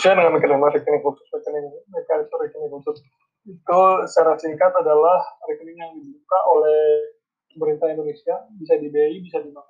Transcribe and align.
dengan 0.00 0.32
mekanisme 0.32 0.64
rekening 0.72 1.02
khusus 1.04 1.26
rekening 1.28 1.68
mekanisme 1.92 2.36
rekening 2.40 2.72
khusus. 2.72 3.04
Itu 3.44 3.80
secara 4.08 4.36
singkat 4.40 4.72
adalah 4.72 5.20
rekening 5.44 5.76
yang 5.76 5.92
dibuka 5.92 6.38
oleh 6.48 7.12
pemerintah 7.52 7.92
Indonesia 7.92 8.48
bisa 8.56 8.80
di 8.80 8.88
BI 8.88 9.20
bisa 9.20 9.44
di 9.44 9.52
Bank 9.52 9.68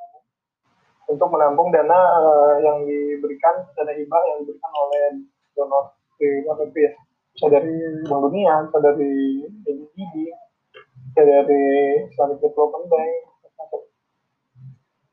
untuk 1.11 1.27
menampung 1.35 1.75
dana 1.75 1.99
uh, 2.23 2.55
yang 2.63 2.87
diberikan 2.87 3.67
dana 3.75 3.91
hibah 3.91 4.23
yang 4.31 4.47
diberikan 4.47 4.73
oleh 4.79 5.05
donor 5.59 5.99
di 6.23 6.47
negeri 6.47 6.83
ya? 6.87 6.93
Bisa 7.35 7.47
dari 7.51 7.75
Bank 8.07 8.21
Dunia 8.31 8.55
bisa 8.71 8.79
dari 8.79 9.15
ADB 9.67 10.15
bisa 11.11 11.23
dari 11.27 11.65
Islamic 12.07 12.39
Development 12.39 12.87
Bank 12.87 13.13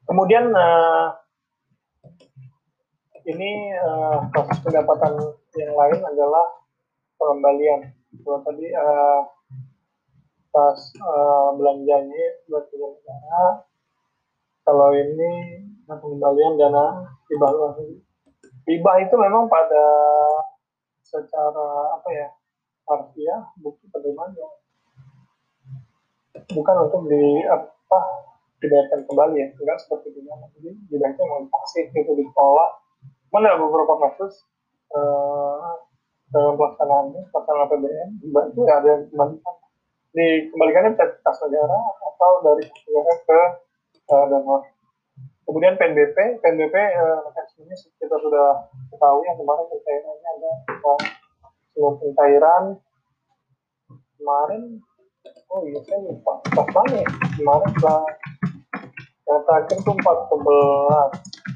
kemudian 0.08 0.54
uh, 0.56 1.12
ini 3.28 3.76
uh, 3.76 4.24
proses 4.32 4.58
pendapatan 4.64 5.20
yang 5.60 5.76
lain 5.76 6.00
adalah 6.00 6.64
pengembalian. 7.20 7.92
Kalau 8.24 8.40
tadi 8.48 8.72
uh, 8.72 9.22
pas 10.50 10.80
uh, 11.04 11.50
belanjanya 11.60 12.26
buat 12.48 12.72
negara, 12.72 13.68
kalau 14.64 14.96
ini 14.96 15.62
pengembalian 15.86 16.56
dana 16.56 17.04
hibah 17.28 17.52
luar. 17.52 17.72
Hibah 18.68 18.96
itu 19.04 19.16
memang 19.20 19.52
pada 19.52 19.86
secara 21.04 21.68
apa 22.00 22.10
ya 22.12 22.28
harfiah 22.88 23.42
bukti 23.60 23.88
penerimaan 23.92 24.36
bukan 26.52 26.76
untuk 26.88 27.02
di 27.12 27.44
apa 27.48 28.00
dibayarkan 28.60 29.08
kembali 29.08 29.36
ya 29.40 29.48
enggak 29.56 29.78
seperti 29.84 30.16
itu 30.16 30.20
jadi 30.24 30.72
dibayarkan 30.92 31.26
mau 31.28 31.40
dipaksa 31.48 31.78
itu 31.88 32.00
mana 33.32 33.60
beberapa 33.60 33.94
kasus 34.08 34.48
uh, 34.96 35.76
dalam 36.32 36.60
pelaksanaannya 36.60 37.22
pelaksanaan 37.32 37.66
APBN 37.72 38.10
itu 38.24 38.60
ya 38.68 38.74
ada 38.84 38.88
yang 38.88 39.02
dikembalikan 39.08 39.56
dikembalikannya 40.18 40.90
bisa 40.98 41.06
kas 41.24 41.40
negara 41.46 41.80
atau 42.04 42.32
dari 42.44 42.64
negara 42.68 43.14
ke 43.24 43.40
uh, 44.12 44.26
donor. 44.32 44.62
Kemudian 45.48 45.80
PNBP 45.80 46.44
PNBP 46.44 46.76
uh, 46.76 47.20
mekanismenya 47.24 47.76
kita 48.00 48.16
sudah 48.20 48.68
ketahui 48.92 49.24
yang 49.24 49.38
kemarin 49.40 49.66
pencairannya 49.72 50.30
ada 50.36 50.52
uh, 51.80 51.94
pencairan. 52.04 52.64
Kemarin 54.18 54.62
oh 55.48 55.60
iya 55.64 55.80
saya 55.88 56.00
lupa. 56.04 56.34
Pas 56.44 56.68
kemarin 56.68 57.72
lah 57.84 58.04
yang 59.28 59.44
terakhir 59.44 59.76
itu 59.80 59.92
14 59.92 61.47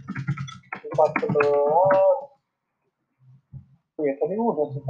14 0.92 1.32
ya 4.02 4.18
tadi 4.18 4.34
udah 4.34 4.66
14 4.66 4.82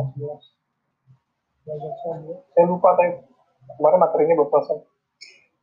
saya 1.61 2.65
lupa 2.65 2.89
tadi 2.97 3.21
kemarin 3.77 4.01
materi 4.01 4.25
ini 4.25 4.33
belum 4.33 4.49
selesai. 4.49 4.81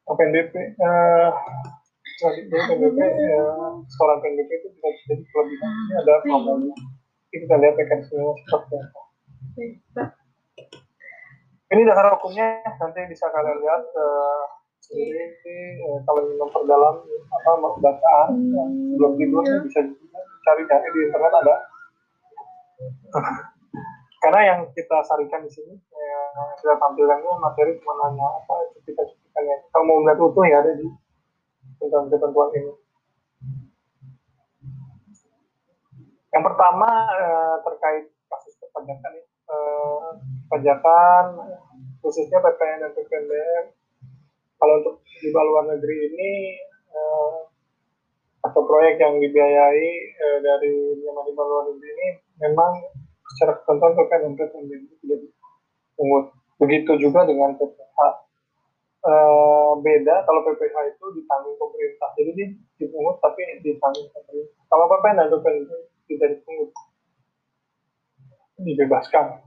PNBP 0.08 0.54
uh, 0.80 1.28
PNBP 2.22 2.98
uh, 3.02 3.82
seorang 3.84 4.24
PNBP 4.24 4.50
itu 4.62 4.68
bisa 4.72 4.88
jadi 5.10 5.20
kelebihan. 5.20 5.68
Ini 5.68 5.94
ada 6.00 6.14
problemnya 6.24 6.72
kita 7.28 7.54
lihat 7.60 7.76
mekanismenya 7.76 8.32
seperti 8.40 8.74
apa 8.80 9.00
ini 11.68 11.84
dasar 11.84 12.08
hukumnya 12.16 12.64
nanti 12.64 13.04
bisa 13.12 13.28
kalian 13.28 13.60
lihat 13.60 13.84
sendiri 14.80 15.28
uh, 15.84 16.00
kalau 16.08 16.24
ingin 16.24 16.40
memperdalam 16.40 16.96
apa 17.28 17.50
bacaan 17.84 18.28
belum 18.96 19.12
tidur 19.20 19.44
bisa 19.68 19.84
cari-cari 20.48 20.88
di 20.88 21.00
internet 21.04 21.32
ada. 21.44 21.56
Karena 24.18 24.40
yang 24.42 24.60
kita 24.72 24.98
sarikan 25.04 25.44
di 25.44 25.50
sini 25.52 25.74
yang 25.76 26.48
kita 26.58 26.74
tampilkannya 26.80 27.32
materi 27.38 27.76
cuma 27.78 27.94
hanya 28.08 28.26
apa 28.40 28.54
cuplikan-cuplikannya 28.74 29.56
kalau 29.70 29.84
mau 29.86 29.98
melihat 30.02 30.18
utuh 30.24 30.44
ya 30.48 30.58
ada 30.64 30.72
di 30.74 30.86
tentang 31.78 32.10
ketentuan 32.10 32.50
ini. 32.56 32.72
Yang 36.34 36.42
pertama 36.44 36.90
eh, 37.14 37.56
terkait 37.62 38.04
kasus 38.26 38.54
perpajakan 38.58 39.12
eh, 39.22 40.10
pajakan 40.50 41.24
khususnya 42.02 42.42
PPN 42.42 42.78
dan 42.82 42.90
PPNBM 42.94 43.64
kalau 44.58 44.74
untuk 44.82 44.94
di 45.06 45.30
luar 45.30 45.64
negeri 45.70 45.96
ini 46.10 46.32
eh, 46.90 47.38
atau 48.48 48.64
proyek 48.64 48.96
yang 48.96 49.20
dibiayai 49.20 49.88
eh, 50.16 50.38
dari 50.40 50.72
lima 51.04 51.42
luar 51.44 51.68
negeri 51.68 51.88
ini 51.92 52.08
memang 52.40 52.72
secara 53.36 53.60
ketentuan 53.60 53.92
PPN 53.92 54.20
dan 54.24 54.32
PPNBM 54.40 54.82
tidak 55.04 55.18
dipungut. 55.22 56.24
Begitu 56.58 56.92
juga 56.98 57.28
dengan 57.28 57.54
PPH. 57.60 57.98
Eh, 59.08 59.72
beda 59.84 60.16
kalau 60.24 60.40
PPH 60.48 60.76
itu 60.96 61.04
ditanggung 61.20 61.56
pemerintah, 61.60 62.10
jadi 62.16 62.30
dia 62.34 62.48
dipungut 62.80 63.20
tapi 63.20 63.40
ditanggung 63.62 64.08
pemerintah. 64.10 64.60
Kalau 64.72 64.84
PPN 64.88 65.16
PPNBM 65.28 65.82
tidak 66.08 66.28
dipungut, 66.40 66.70
dibebaskan. 68.64 69.44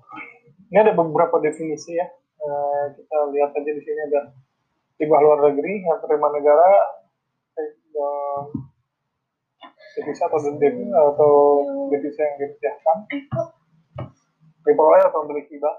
Ini 0.72 0.78
ada 0.88 0.94
beberapa 0.95 1.41
definisi 1.44 1.97
ya. 1.97 2.07
Eh, 2.41 2.85
kita 2.95 3.17
lihat 3.34 3.51
aja 3.53 3.72
di 3.75 3.81
sini 3.84 4.01
ada 4.07 4.34
hibah 5.01 5.19
luar 5.19 5.40
negeri 5.51 5.81
yang 5.84 6.00
terima 6.01 6.29
negara 6.29 7.01
devisa 9.97 10.24
atau 10.28 10.40
devisa 10.56 11.00
atau 11.16 11.34
devisa 11.91 12.22
yang 12.24 12.35
dirupiahkan 12.40 12.97
diperoleh 14.63 15.02
atau 15.09 15.25
beli 15.28 15.44
hibah? 15.50 15.75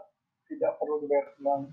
Tidak 0.48 0.72
perlu 0.76 1.00
dibayar 1.00 1.32
kembali. 1.32 1.64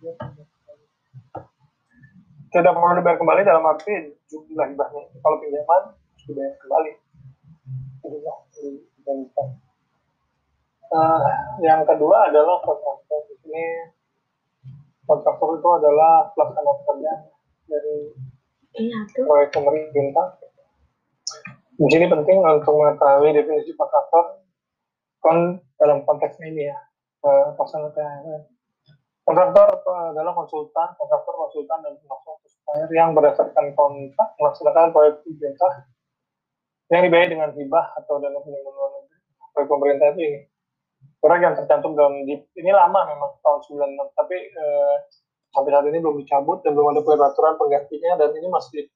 Tidak 2.50 2.72
perlu 2.72 2.94
dibayar 2.96 3.18
kembali 3.20 3.42
dalam 3.44 3.64
arti 3.68 4.16
jumlah 4.32 4.68
hibahnya. 4.72 5.04
Kalau 5.20 5.38
pinjaman 5.44 5.84
dibayar 6.24 6.54
kembali. 6.64 6.92
Inilah 8.08 8.38
uh, 10.90 11.20
yang 11.62 11.82
kedua 11.86 12.30
adalah 12.30 12.58
kontraktor. 12.64 13.22
Di 13.30 13.36
sini 13.44 13.66
kontraktor 15.06 15.58
itu 15.58 15.70
adalah 15.70 16.30
pelaksana 16.34 16.72
pekerjaan 16.84 17.20
dari 17.70 17.98
iya, 18.78 19.00
proyek 19.26 19.50
pemerintah 19.54 20.39
di 21.80 21.88
sini 21.88 22.12
penting 22.12 22.44
untuk 22.44 22.76
mengetahui 22.76 23.32
definisi 23.32 23.72
kontraktor 23.72 24.44
kon 25.24 25.64
dalam 25.80 26.04
konteks 26.04 26.36
ini 26.44 26.68
ya 26.68 26.76
uh, 27.24 27.56
pasangan. 27.56 27.96
Kontraktor 29.24 29.80
adalah 29.88 30.36
konsultan, 30.36 30.92
kontraktor 31.00 31.34
konsultan 31.40 31.80
dan 31.86 31.96
pemasok 32.04 32.36
supplier 32.52 32.90
yang 32.92 33.16
berdasarkan 33.16 33.72
kontrak 33.80 34.30
melaksanakan 34.36 34.92
proyek 34.92 35.24
pemerintah 35.24 35.74
yang 36.92 37.02
dibayar 37.08 37.28
dengan 37.32 37.50
hibah 37.56 37.86
atau 37.96 38.20
dana 38.20 38.42
pinjaman 38.44 38.74
luar 38.76 38.90
negeri. 39.00 39.20
Proyek 39.56 39.70
pemerintah 39.72 40.08
ini. 40.20 40.28
Proyek 41.24 41.42
yang 41.48 41.56
tercantum 41.56 41.96
dalam 41.96 42.28
DIP 42.28 42.44
ini 42.60 42.76
lama 42.76 43.08
memang 43.08 43.40
tahun 43.40 43.60
96, 43.88 44.20
tapi 44.20 44.38
uh, 44.52 44.96
sampai 45.56 45.72
saat 45.72 45.86
ini 45.88 46.04
belum 46.04 46.20
dicabut 46.28 46.60
dan 46.60 46.76
belum 46.76 46.92
ada 46.92 47.02
peraturan 47.08 47.56
penggantinya 47.56 48.20
dan 48.20 48.30
ini 48.36 48.48
masih 48.52 48.92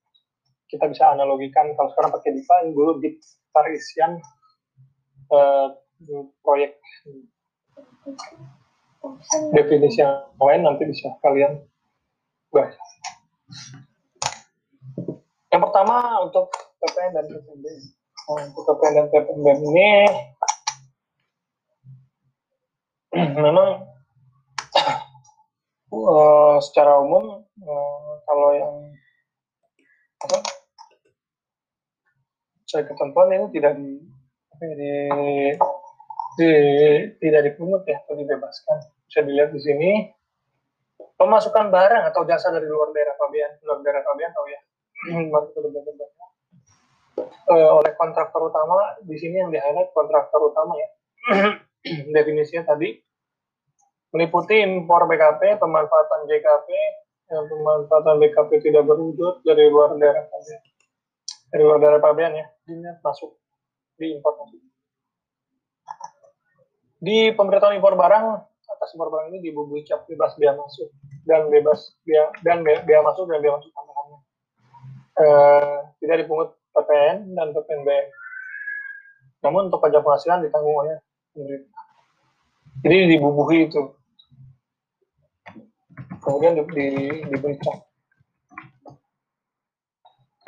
kita 0.74 0.90
bisa 0.90 1.14
analogikan 1.14 1.70
kalau 1.78 1.88
sekarang 1.94 2.10
pakai 2.10 2.34
DIPA 2.34 2.56
dulu 2.74 2.98
di 2.98 3.14
parisian 3.54 4.18
uh, 5.30 5.70
proyek 6.42 6.74
definisi 9.54 10.02
yang 10.02 10.26
lain 10.42 10.66
nanti 10.66 10.82
bisa 10.90 11.14
kalian 11.22 11.62
bahas. 12.50 12.74
Yang 15.54 15.62
pertama 15.70 15.96
untuk 16.26 16.50
PPN 16.82 17.14
dan 17.14 17.24
PPNB. 17.30 17.66
Nah, 18.34 18.42
untuk 18.50 18.62
PPN 18.66 18.94
dan 18.94 19.06
PPNB 19.14 19.46
ini 19.70 19.90
memang 23.46 23.68
uh, 25.94 26.58
secara 26.66 26.98
umum 26.98 27.46
uh, 27.62 28.12
kalau 28.26 28.50
yang 28.58 28.74
sesuai 32.74 32.90
ketentuan 32.90 33.30
ini 33.30 33.46
tidak 33.54 33.78
di, 33.78 33.94
di, 34.58 34.92
di 36.34 36.50
tidak 37.22 37.42
dipungut 37.46 37.86
ya 37.86 38.02
atau 38.02 38.18
dibebaskan. 38.18 38.78
Bisa 39.06 39.22
dilihat 39.22 39.54
di 39.54 39.62
sini 39.62 40.10
pemasukan 41.14 41.70
barang 41.70 42.10
atau 42.10 42.26
jasa 42.26 42.50
dari 42.50 42.66
luar 42.66 42.90
daerah 42.90 43.14
Fabian, 43.14 43.62
luar 43.62 43.78
daerah 43.86 44.02
Fabian 44.02 44.34
tahu 44.34 44.46
ya. 44.50 44.60
uh, 47.54 47.70
oleh 47.78 47.94
kontraktor 47.94 48.42
utama 48.50 48.98
di 49.06 49.14
sini 49.22 49.38
yang 49.38 49.54
di 49.54 49.62
highlight 49.62 49.94
kontraktor 49.94 50.42
utama 50.42 50.74
ya. 50.74 50.88
Definisinya 52.18 52.74
tadi 52.74 52.90
meliputi 54.10 54.58
impor 54.66 55.06
BKP, 55.06 55.62
pemanfaatan 55.62 56.26
JKP, 56.26 56.68
pemanfaatan 57.30 58.18
BKP 58.18 58.50
tidak 58.66 58.82
berwujud 58.82 59.46
dari 59.46 59.70
luar 59.70 59.94
daerah 59.94 60.26
Fabian 60.26 60.73
dari 61.54 61.62
luar 61.62 61.78
daerah 61.78 62.02
Pabean 62.02 62.34
ya, 62.34 62.50
ini 62.66 62.82
masuk 62.98 63.38
di 63.94 64.10
impor 64.10 64.34
masuk. 64.42 64.58
di 66.98 67.30
pemberitahuan 67.30 67.78
impor 67.78 67.94
barang 67.94 68.26
atas 68.74 68.90
impor 68.98 69.14
barang 69.14 69.30
ini 69.30 69.38
dibubuhi 69.38 69.86
cap 69.86 70.02
bebas 70.10 70.34
biaya 70.34 70.58
masuk 70.58 70.90
dan 71.22 71.46
bebas 71.46 71.94
biaya 72.02 72.34
dan 72.42 72.66
biaya, 72.66 73.06
masuk 73.06 73.30
dan 73.30 73.38
biaya 73.38 73.54
masuk 73.54 73.70
tambahannya. 73.70 74.18
Eh, 75.14 75.78
tidak 76.02 76.16
dipungut 76.26 76.58
PPN 76.74 77.38
dan 77.38 77.54
PPNBM. 77.54 78.06
Namun 79.46 79.70
untuk 79.70 79.78
pajak 79.78 80.02
penghasilan 80.02 80.42
ditanggung 80.42 80.74
oleh 80.74 80.98
pemerintah. 81.30 81.82
Jadi 82.82 82.96
dibubuhi 83.14 83.70
itu. 83.70 83.94
Kemudian 86.18 86.58
di, 86.58 86.62
di, 86.74 86.86
diberi 87.30 87.56
cap. 87.62 87.93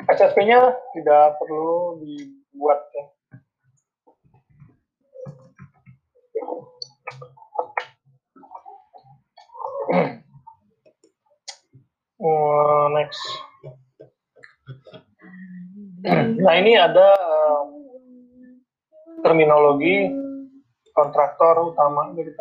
SSP-nya 0.07 0.71
tidak 0.95 1.35
perlu 1.39 1.99
dibuat 1.99 2.79
ya. 2.95 3.05
Next. 12.97 13.21
Nah 16.41 16.53
ini 16.57 16.73
ada 16.73 17.13
uh, 17.13 17.63
terminologi 19.21 20.09
kontraktor 20.97 21.71
utama 21.71 22.09
jadi 22.17 22.33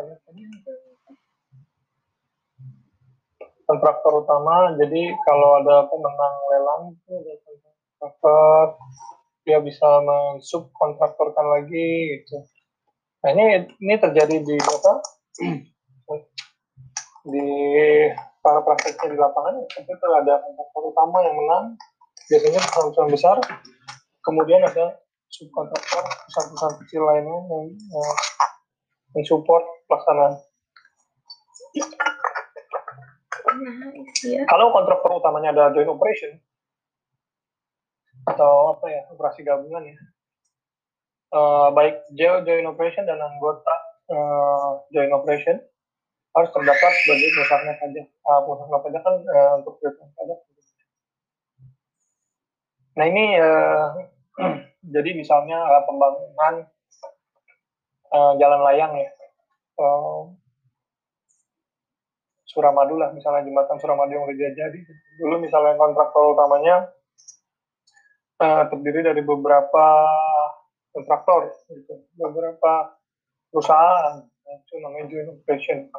kontraktor 3.66 4.22
utama. 4.22 4.72
Jadi 4.78 5.12
kalau 5.26 5.60
ada 5.60 5.84
pemenang 5.90 6.34
lelang 6.54 6.82
itu 6.94 7.12
ada 7.12 7.34
kontraktor. 7.42 8.64
Dia 9.46 9.58
bisa 9.62 9.86
mensubkontraktorkan 10.02 11.46
lagi 11.46 12.18
gitu. 12.18 12.42
Nah 13.22 13.30
ini 13.34 13.66
ini 13.78 13.94
terjadi 13.98 14.42
di 14.42 14.56
apa? 14.58 14.92
Di 17.26 17.42
para 18.38 18.62
prakteknya 18.62 19.10
di 19.10 19.18
lapangan 19.18 19.58
itu 19.58 20.06
ada 20.14 20.38
kontraktor 20.38 20.82
utama 20.94 21.18
yang 21.26 21.34
menang. 21.34 21.74
Biasanya 22.30 22.62
perusahaan 22.70 23.10
besar 23.10 23.36
kemudian 24.22 24.62
ada 24.62 24.98
subkontraktor 25.30 26.02
perusahaan-perusahaan 26.02 26.76
kecil 26.82 27.02
lainnya 27.06 27.38
yang 27.50 27.66
uh, 27.94 28.14
mensupport 29.14 29.64
pelaksanaan 29.86 30.34
ya. 34.26 34.42
Kalau 34.48 34.72
kontraktor 34.74 35.20
utamanya 35.20 35.52
ada 35.52 35.64
joint 35.72 35.90
operation 35.90 36.36
atau 38.26 38.74
apa 38.74 38.86
ya 38.90 39.02
operasi 39.14 39.46
gabungan 39.46 39.86
ya, 39.86 39.96
uh, 41.30 41.68
baik 41.70 42.02
joint 42.18 42.66
operation 42.66 43.06
dan 43.06 43.22
anggota 43.22 43.74
uh, 44.10 44.82
joint 44.90 45.14
operation 45.14 45.62
harus 46.36 46.52
terdaftar 46.52 46.92
sebagai 47.00 47.28
perusahaan 47.32 47.76
pajak. 47.80 48.06
Uh, 48.26 48.40
perusahaan 48.44 48.82
pajak 48.84 49.00
kan 49.00 49.14
uh, 49.24 49.52
untuk 49.62 49.74
perusahaan 49.80 50.12
pajak. 50.12 50.38
Nah 52.96 53.04
ini 53.08 53.24
uh, 53.40 53.86
jadi 54.94 55.10
misalnya 55.16 55.58
uh, 55.60 55.82
pembangunan 55.88 56.54
uh, 58.12 58.32
jalan 58.36 58.60
layang 58.68 58.92
ya. 58.96 59.10
Uh, 59.76 60.32
Suramadu 62.56 62.96
lah 62.96 63.12
misalnya 63.12 63.44
jembatan 63.44 63.76
Suramadu 63.76 64.16
yang 64.16 64.24
udah 64.24 64.36
jadi. 64.56 64.78
Dulu 65.20 65.44
misalnya 65.44 65.76
kontraktor 65.76 66.32
utamanya 66.32 66.88
uh, 68.40 68.64
terdiri 68.72 69.04
dari 69.04 69.20
beberapa 69.20 69.86
kontraktor 70.96 71.52
gitu. 71.68 72.08
Beberapa 72.16 72.96
perusahaan 73.52 74.24
itu 74.48 74.74
namanya 74.80 75.04
joint 75.12 75.28
operation. 75.36 75.92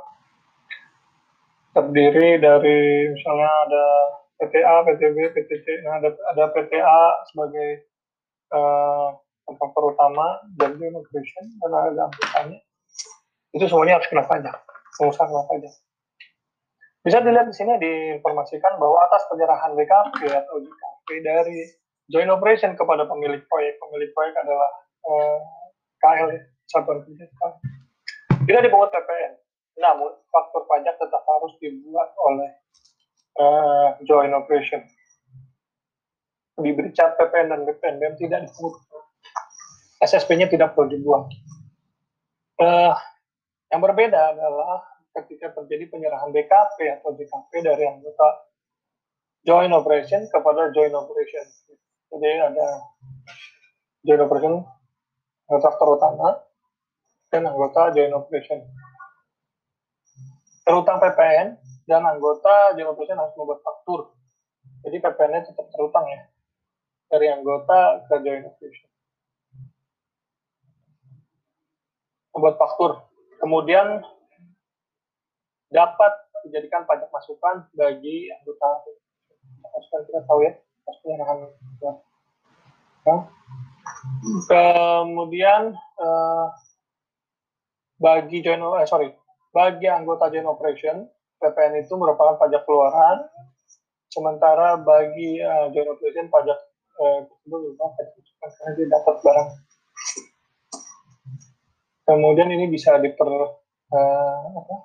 Terdiri 1.78 2.42
dari 2.42 3.14
misalnya 3.14 3.50
ada 3.70 3.86
PTA, 4.42 4.76
PTB, 4.82 5.18
PTC, 5.38 5.66
nah 5.86 6.02
ada, 6.02 6.10
ada 6.34 6.44
PTA 6.50 7.02
sebagai 7.30 7.86
uh, 8.54 9.14
utama 9.86 10.42
dan 10.58 10.76
joint 10.76 10.98
operation 10.98 11.46
dan 11.62 11.72
ada 11.72 12.02
anggotanya 12.10 12.60
itu 13.56 13.66
semuanya 13.66 13.98
harus 14.00 14.08
kena 14.12 14.24
pajak 14.28 14.56
pengusaha 15.00 15.26
kena 15.26 15.44
pajak 15.48 15.74
bisa 17.08 17.24
dilihat 17.24 17.48
di 17.48 17.56
sini 17.56 17.80
diinformasikan 17.80 18.76
bahwa 18.76 19.00
atas 19.08 19.24
penyerahan 19.32 19.72
BKP 19.80 20.28
atau 20.28 20.60
JKP 20.60 21.08
dari 21.24 21.64
joint 22.12 22.28
operation 22.28 22.76
kepada 22.76 23.08
pemilik 23.08 23.40
proyek, 23.48 23.80
pemilik 23.80 24.12
proyek 24.12 24.36
adalah 24.44 24.70
eh, 25.08 25.38
KL, 26.04 26.30
Satuan 26.68 27.00
Kerja 27.08 27.32
Tidak 28.44 28.60
dipungut 28.60 28.92
PPN, 28.92 29.40
namun 29.80 30.20
faktor 30.28 30.68
pajak 30.68 31.00
tetap 31.00 31.24
harus 31.24 31.56
dibuat 31.64 32.12
oleh 32.20 32.52
eh, 33.40 33.88
joint 34.04 34.36
operation. 34.36 34.84
Diberi 36.60 36.92
cap 36.92 37.16
PPN 37.16 37.56
dan 37.56 37.64
BPN, 37.64 38.20
tidak 38.20 38.52
dipungut. 38.52 38.84
SSP-nya 40.04 40.52
tidak 40.52 40.76
perlu 40.76 40.92
dibuat. 40.92 41.32
Eh, 42.60 42.96
yang 43.72 43.80
berbeda 43.80 44.36
adalah 44.36 44.97
ketika 45.24 45.54
terjadi 45.58 45.90
penyerahan 45.90 46.30
BKP 46.30 46.78
atau 47.02 47.14
BKP 47.18 47.52
dari 47.66 47.84
anggota 47.90 48.48
joint 49.48 49.74
operation 49.74 50.28
kepada 50.28 50.70
joint 50.76 50.94
operation. 50.94 51.46
Jadi 52.12 52.30
ada 52.40 52.68
joint 54.04 54.24
operation 54.24 54.64
kontraktor 55.48 55.96
utama 55.96 56.44
dan 57.32 57.48
anggota 57.48 57.96
joint 57.96 58.12
operation. 58.12 58.60
Terutang 60.68 61.00
PPN 61.00 61.56
dan 61.88 62.02
anggota 62.04 62.76
joint 62.76 62.92
operation 62.92 63.18
harus 63.18 63.34
membuat 63.40 63.64
faktur. 63.64 64.12
Jadi 64.84 65.00
PPN-nya 65.00 65.42
tetap 65.48 65.68
terutang 65.72 66.06
ya 66.12 66.22
dari 67.08 67.28
anggota 67.32 68.04
ke 68.08 68.16
joint 68.20 68.46
operation. 68.46 68.90
Membuat 72.36 72.56
faktur. 72.60 72.92
Kemudian 73.40 74.04
dapat 75.68 76.12
dijadikan 76.48 76.88
pajak 76.88 77.12
masukan 77.12 77.68
bagi 77.76 78.32
anggota 78.32 78.88
masukan 79.68 80.02
kita 80.08 80.22
tahu 80.24 80.40
ya 80.48 80.54
penyerahan 81.04 81.38
ya. 81.84 81.94
kemudian 84.48 85.76
uh, 86.00 86.48
bagi 88.00 88.40
joint 88.40 88.64
eh, 88.64 88.88
sorry 88.88 89.12
bagi 89.52 89.88
anggota 89.92 90.32
joint 90.32 90.48
operation 90.48 91.08
PPN 91.38 91.84
itu 91.84 91.94
merupakan 91.96 92.40
pajak 92.40 92.64
keluaran 92.64 93.28
sementara 94.12 94.80
bagi 94.80 95.44
uh, 95.44 95.68
joint 95.76 95.92
operation 95.92 96.32
pajak 96.32 96.60
uh, 97.00 97.20
tersebut 97.28 97.76
karena 98.38 98.70
dia 98.76 98.88
dapat 98.88 99.16
barang 99.20 99.50
kemudian 102.08 102.50
ini 102.56 102.72
bisa 102.72 102.96
diper 103.04 103.28
uh, 103.92 104.42
apa, 104.56 104.76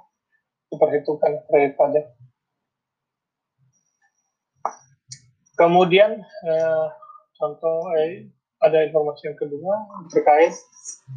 diperhitungkan 0.73 1.45
kredit 1.53 1.77
pajak. 1.77 2.05
Kemudian 5.61 6.25
eh, 6.25 6.87
contoh 7.37 7.93
eh, 8.01 8.33
ada 8.65 8.79
informasi 8.89 9.29
yang 9.29 9.39
kedua 9.39 9.75
terkait 10.09 10.57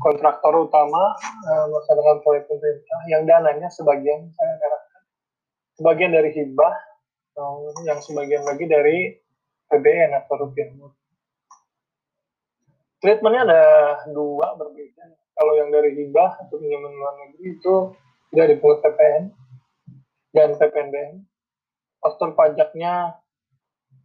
kontraktor 0.04 0.68
utama 0.68 1.16
eh, 1.24 1.66
melaksanakan 1.72 2.20
proyek 2.22 2.44
pemerintah 2.52 3.00
yang 3.08 3.24
dananya 3.24 3.72
sebagian 3.72 4.28
saya 4.36 4.54
katakan 4.60 5.02
sebagian 5.80 6.12
dari 6.12 6.30
hibah 6.36 6.76
yang 7.84 8.00
sebagian 8.00 8.48
lagi 8.48 8.64
dari 8.64 9.12
PBN 9.68 10.16
atau 10.24 10.48
rupiah 10.48 10.72
Treatmentnya 13.04 13.44
ada 13.44 13.64
dua 14.16 14.56
berbeda. 14.56 15.04
Kalau 15.36 15.54
yang 15.60 15.68
dari 15.68 15.94
hibah 16.00 16.32
atau 16.48 16.56
pinjaman 16.56 16.96
luar 16.96 17.14
negeri 17.28 17.60
itu 17.60 17.76
tidak 18.32 18.56
dipungut 18.56 18.80
PPN 18.82 19.36
dan 20.36 20.60
PPNBM. 20.60 21.24
Faktur 22.04 22.36
pajaknya 22.36 23.16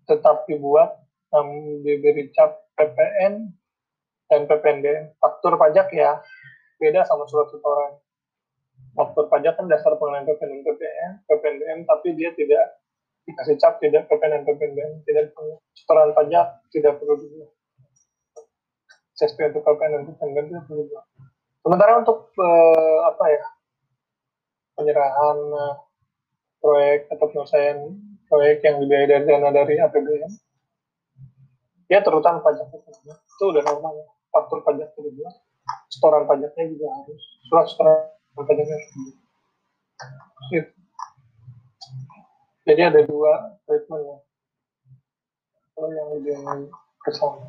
tetap 0.07 0.47
dibuat 0.47 0.95
namun 1.35 1.83
diberi 1.83 2.31
cap 2.31 2.71
PPN 2.79 3.51
dan 4.31 4.47
PPNBM. 4.47 5.19
Faktur 5.19 5.59
pajak 5.59 5.91
ya 5.91 6.23
beda 6.79 7.03
sama 7.05 7.27
surat 7.27 7.51
setoran. 7.51 7.99
Faktur 8.95 9.27
pajak 9.27 9.59
kan 9.59 9.67
dasar 9.67 9.99
pengenaan 9.99 10.25
PPN 10.25 10.51
dan 10.51 10.63
PPN, 10.65 11.13
PPNBM, 11.29 11.79
tapi 11.85 12.09
dia 12.17 12.31
tidak 12.33 12.81
dikasih 13.29 13.57
cap 13.61 13.77
tidak 13.83 14.09
PPN 14.09 14.41
dan 14.41 14.43
PPNBM, 14.49 14.93
tidak 15.05 15.35
setoran 15.77 16.15
pajak 16.17 16.47
tidak 16.73 16.97
perlu 16.97 17.19
dibuat. 17.19 17.51
CSP 19.19 19.53
untuk 19.53 19.63
PPN 19.67 19.91
dan 20.01 20.03
PPNBM 20.09 20.47
tidak 20.49 20.65
perlu 20.65 20.83
dibuat. 20.89 21.07
Sementara 21.61 21.93
untuk 22.01 22.33
uh, 22.41 22.99
apa 23.13 23.25
ya 23.29 23.45
penyerahan 24.81 25.39
uh, 25.53 25.75
proyek 26.61 27.09
atau 27.09 27.27
penyelesaian 27.33 27.79
proyek 28.29 28.63
yang 28.63 28.77
dibiayai 28.85 29.09
dari 29.11 29.25
dana 29.27 29.49
dari 29.51 29.75
APBN, 29.81 30.33
ya 31.91 31.99
terutama 32.05 32.45
pajak 32.45 32.71
itu 32.71 33.45
udah 33.45 33.63
normal 33.65 33.93
ya. 33.99 34.07
Faktur 34.31 34.63
pajak 34.63 34.95
itu 34.95 35.11
juga, 35.11 35.35
setoran 35.91 36.23
pajaknya 36.31 36.65
juga 36.71 36.87
harus 36.95 37.23
surat-surat 37.51 38.15
pajaknya. 38.39 38.79
Jadi 42.69 42.81
ada 42.87 43.01
dua 43.03 43.59
treatment 43.67 44.03
ya. 44.07 44.17
Kalau 45.75 45.89
yang 45.91 46.09
lebih 46.15 46.37
kesan 47.03 47.43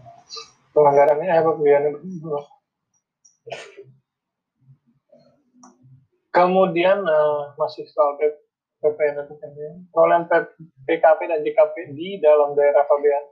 pelanggarannya 0.74 1.30
apa 1.30 1.52
pembiayaannya. 1.54 2.02
Kemudian 6.32 7.04
uh, 7.04 7.52
masih 7.60 7.84
soal 7.92 8.16
PPN 8.82 9.14
dan 9.22 9.26
PPN. 9.30 9.74
Perolehan 9.94 10.24
PKP 10.90 11.20
dan 11.30 11.40
JKP 11.46 11.76
di 11.94 12.18
dalam 12.18 12.58
daerah 12.58 12.84
pabean. 12.90 13.26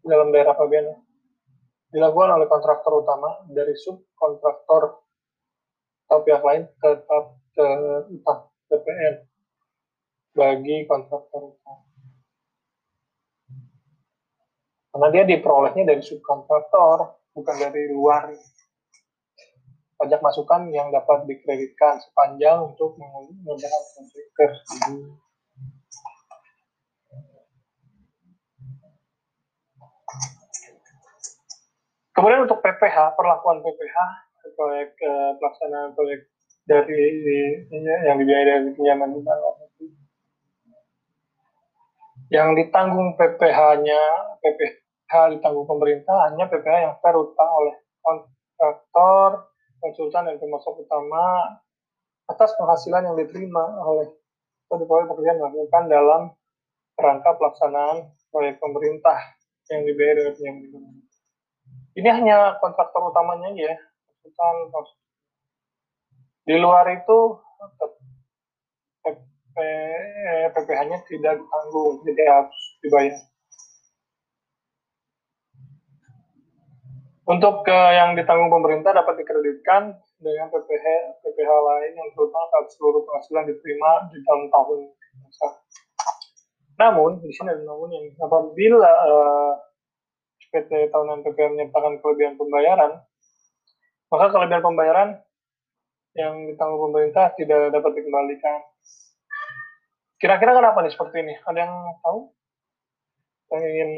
Dalam 0.00 0.32
daerah 0.32 0.54
pabean 0.56 0.86
dilakukan 1.90 2.38
oleh 2.38 2.46
kontraktor 2.46 3.02
utama 3.02 3.42
dari 3.50 3.74
subkontraktor 3.74 5.02
atau 6.06 6.18
pihak 6.22 6.42
lain 6.42 6.70
tetap 6.78 7.34
ke 7.50 7.66
utang 8.14 8.46
PPN 8.70 9.14
bagi 10.38 10.86
kontraktor 10.86 11.50
utama. 11.50 11.82
Karena 14.90 15.08
dia 15.14 15.22
diperolehnya 15.22 15.94
dari 15.94 16.02
subkontraktor, 16.02 16.98
bukan 17.34 17.56
dari 17.58 17.90
luar 17.90 18.34
pajak 20.00 20.24
masukan 20.24 20.72
yang 20.72 20.88
dapat 20.88 21.28
dikreditkan 21.28 22.00
sepanjang 22.00 22.72
untuk 22.72 22.96
proyek 22.96 23.28
tersebut. 24.32 25.20
Kemudian 32.16 32.48
untuk 32.48 32.64
PPH, 32.64 33.12
perlakuan 33.12 33.60
PPH, 33.60 33.96
proyek 34.56 34.96
eh, 35.04 35.30
pelaksanaan 35.36 35.92
proyek 35.92 36.32
dari 36.64 37.00
yang 38.08 38.16
dibiayai 38.16 38.46
dari 38.48 38.72
pinjaman 38.72 39.12
di 39.12 39.20
Yang 42.30 42.48
ditanggung 42.56 43.20
PPH-nya, 43.20 44.02
PPH 44.40 45.12
ditanggung 45.36 45.68
pemerintah 45.68 46.30
hanya 46.30 46.48
PPH 46.48 46.76
yang 46.88 46.96
terutang 47.04 47.50
oleh 47.52 47.74
kontraktor 48.00 49.49
konsultan 49.80 50.28
dan 50.28 50.36
pemasok 50.36 50.84
utama 50.84 51.58
atas 52.30 52.54
penghasilan 52.54 53.10
yang 53.10 53.16
diterima 53.18 53.64
oleh 53.82 54.06
atau 54.70 54.86
pekerjaan 54.86 55.42
dilakukan 55.42 55.90
dalam 55.90 56.22
rangka 56.94 57.34
pelaksanaan 57.34 58.14
proyek 58.30 58.62
pemerintah 58.62 59.18
yang 59.72 59.82
dibayar 59.82 60.30
dengan 60.30 60.54
pinjaman 60.62 60.94
Ini 61.98 62.08
hanya 62.14 62.38
kontraktor 62.62 63.10
utamanya 63.10 63.50
ya, 63.58 63.74
konsultan. 64.22 64.86
Di 66.46 66.54
luar 66.54 66.86
itu 66.94 67.18
PPH-nya 70.54 70.98
tidak 71.10 71.34
ditanggung, 71.42 71.94
jadi 72.06 72.22
harus 72.30 72.58
dibayar. 72.78 73.18
Untuk 77.30 77.62
uh, 77.62 77.92
yang 77.94 78.18
ditanggung 78.18 78.50
pemerintah 78.50 78.90
dapat 78.90 79.22
dikreditkan 79.22 79.94
dengan 80.18 80.50
PPH 80.50 80.86
PPH 81.22 81.50
lain 81.62 81.92
yang 81.94 82.10
terutama 82.10 82.42
saat 82.50 82.66
seluruh 82.74 83.06
penghasilan 83.06 83.46
diterima 83.46 84.10
di 84.10 84.18
dalam 84.26 84.50
tahun. 84.50 84.78
Namun 86.74 87.22
di 87.22 87.30
sini 87.30 87.54
ada 87.54 87.62
namun 87.62 87.86
yang 87.94 88.10
apabila 88.18 88.90
uh, 89.06 89.54
eh, 90.42 90.58
PT 90.58 90.90
tahunan 90.90 91.22
PPH 91.22 91.54
menyatakan 91.54 92.02
kelebihan 92.02 92.34
pembayaran, 92.34 92.98
maka 94.10 94.26
kelebihan 94.34 94.66
pembayaran 94.66 95.08
yang 96.18 96.34
ditanggung 96.50 96.90
pemerintah 96.90 97.30
tidak 97.38 97.70
dapat 97.70 97.94
dikembalikan. 97.94 98.58
Kira-kira 100.18 100.58
kenapa 100.58 100.82
nih 100.82 100.90
seperti 100.90 101.22
ini? 101.22 101.38
Ada 101.46 101.58
yang 101.62 101.74
tahu? 102.02 102.18
Yang 103.54 103.62
ingin 103.70 103.90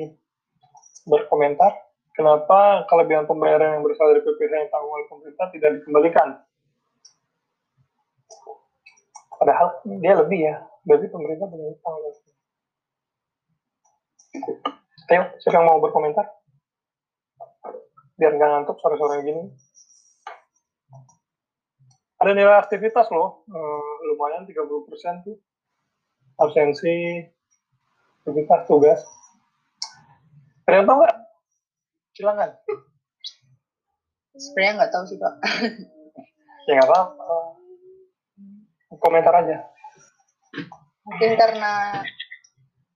berkomentar? 1.09 1.92
Kenapa 2.13 2.85
kelebihan 2.89 3.25
pembayaran 3.25 3.79
yang 3.79 3.83
berasal 3.85 4.13
dari 4.13 4.23
PPh 4.25 4.53
yang 4.53 4.71
tanggung 4.73 4.93
oleh 4.93 5.07
pemerintah 5.09 5.47
tidak 5.53 5.71
dikembalikan? 5.81 6.29
Padahal 9.37 9.69
dia 9.99 10.15
lebih 10.15 10.41
ya, 10.47 10.57
berarti 10.87 11.07
pemerintah 11.11 11.47
punya 11.51 11.67
utang. 11.75 11.97
Ayo, 15.13 15.23
siapa 15.43 15.61
yang 15.61 15.67
mau 15.69 15.83
berkomentar? 15.83 16.25
Biar 18.17 18.33
nggak 18.39 18.49
ngantuk 18.49 18.79
sore-sore 18.81 19.21
gini. 19.27 19.45
Ada 22.23 22.39
nilai 22.39 22.55
aktivitas 22.55 23.11
loh, 23.11 23.43
hmm, 23.51 24.15
lumayan 24.15 24.47
30% 24.47 25.27
tuh. 25.27 25.37
Absensi, 26.39 27.29
aktivitas, 28.23 28.63
tugas. 28.71 29.03
Ada 30.71 30.87
yang? 30.87 31.22
Silakan. 32.17 32.51
Sebenarnya 34.33 34.73
nggak 34.81 34.93
tahu 34.93 35.05
sih 35.09 35.19
pak. 35.21 35.35
Ya 36.63 36.79
nggak 36.79 36.95
apa-apa. 36.95 37.59
Komentar 39.03 39.35
aja. 39.35 39.67
Mungkin 41.03 41.35
karena 41.35 42.07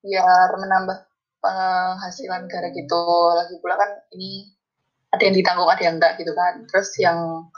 biar 0.07 0.51
menambah 0.55 1.03
penghasilan 1.43 2.47
negara 2.47 2.71
gitu. 2.71 3.03
Lagi 3.35 3.59
pula 3.59 3.75
kan 3.75 3.91
ini 4.15 4.55
ada 5.11 5.19
yang 5.19 5.35
ditanggung 5.35 5.67
ada 5.67 5.83
yang 5.83 5.99
enggak 5.99 6.15
gitu 6.15 6.31
kan. 6.31 6.63
Terus 6.71 6.95
yang 7.03 7.51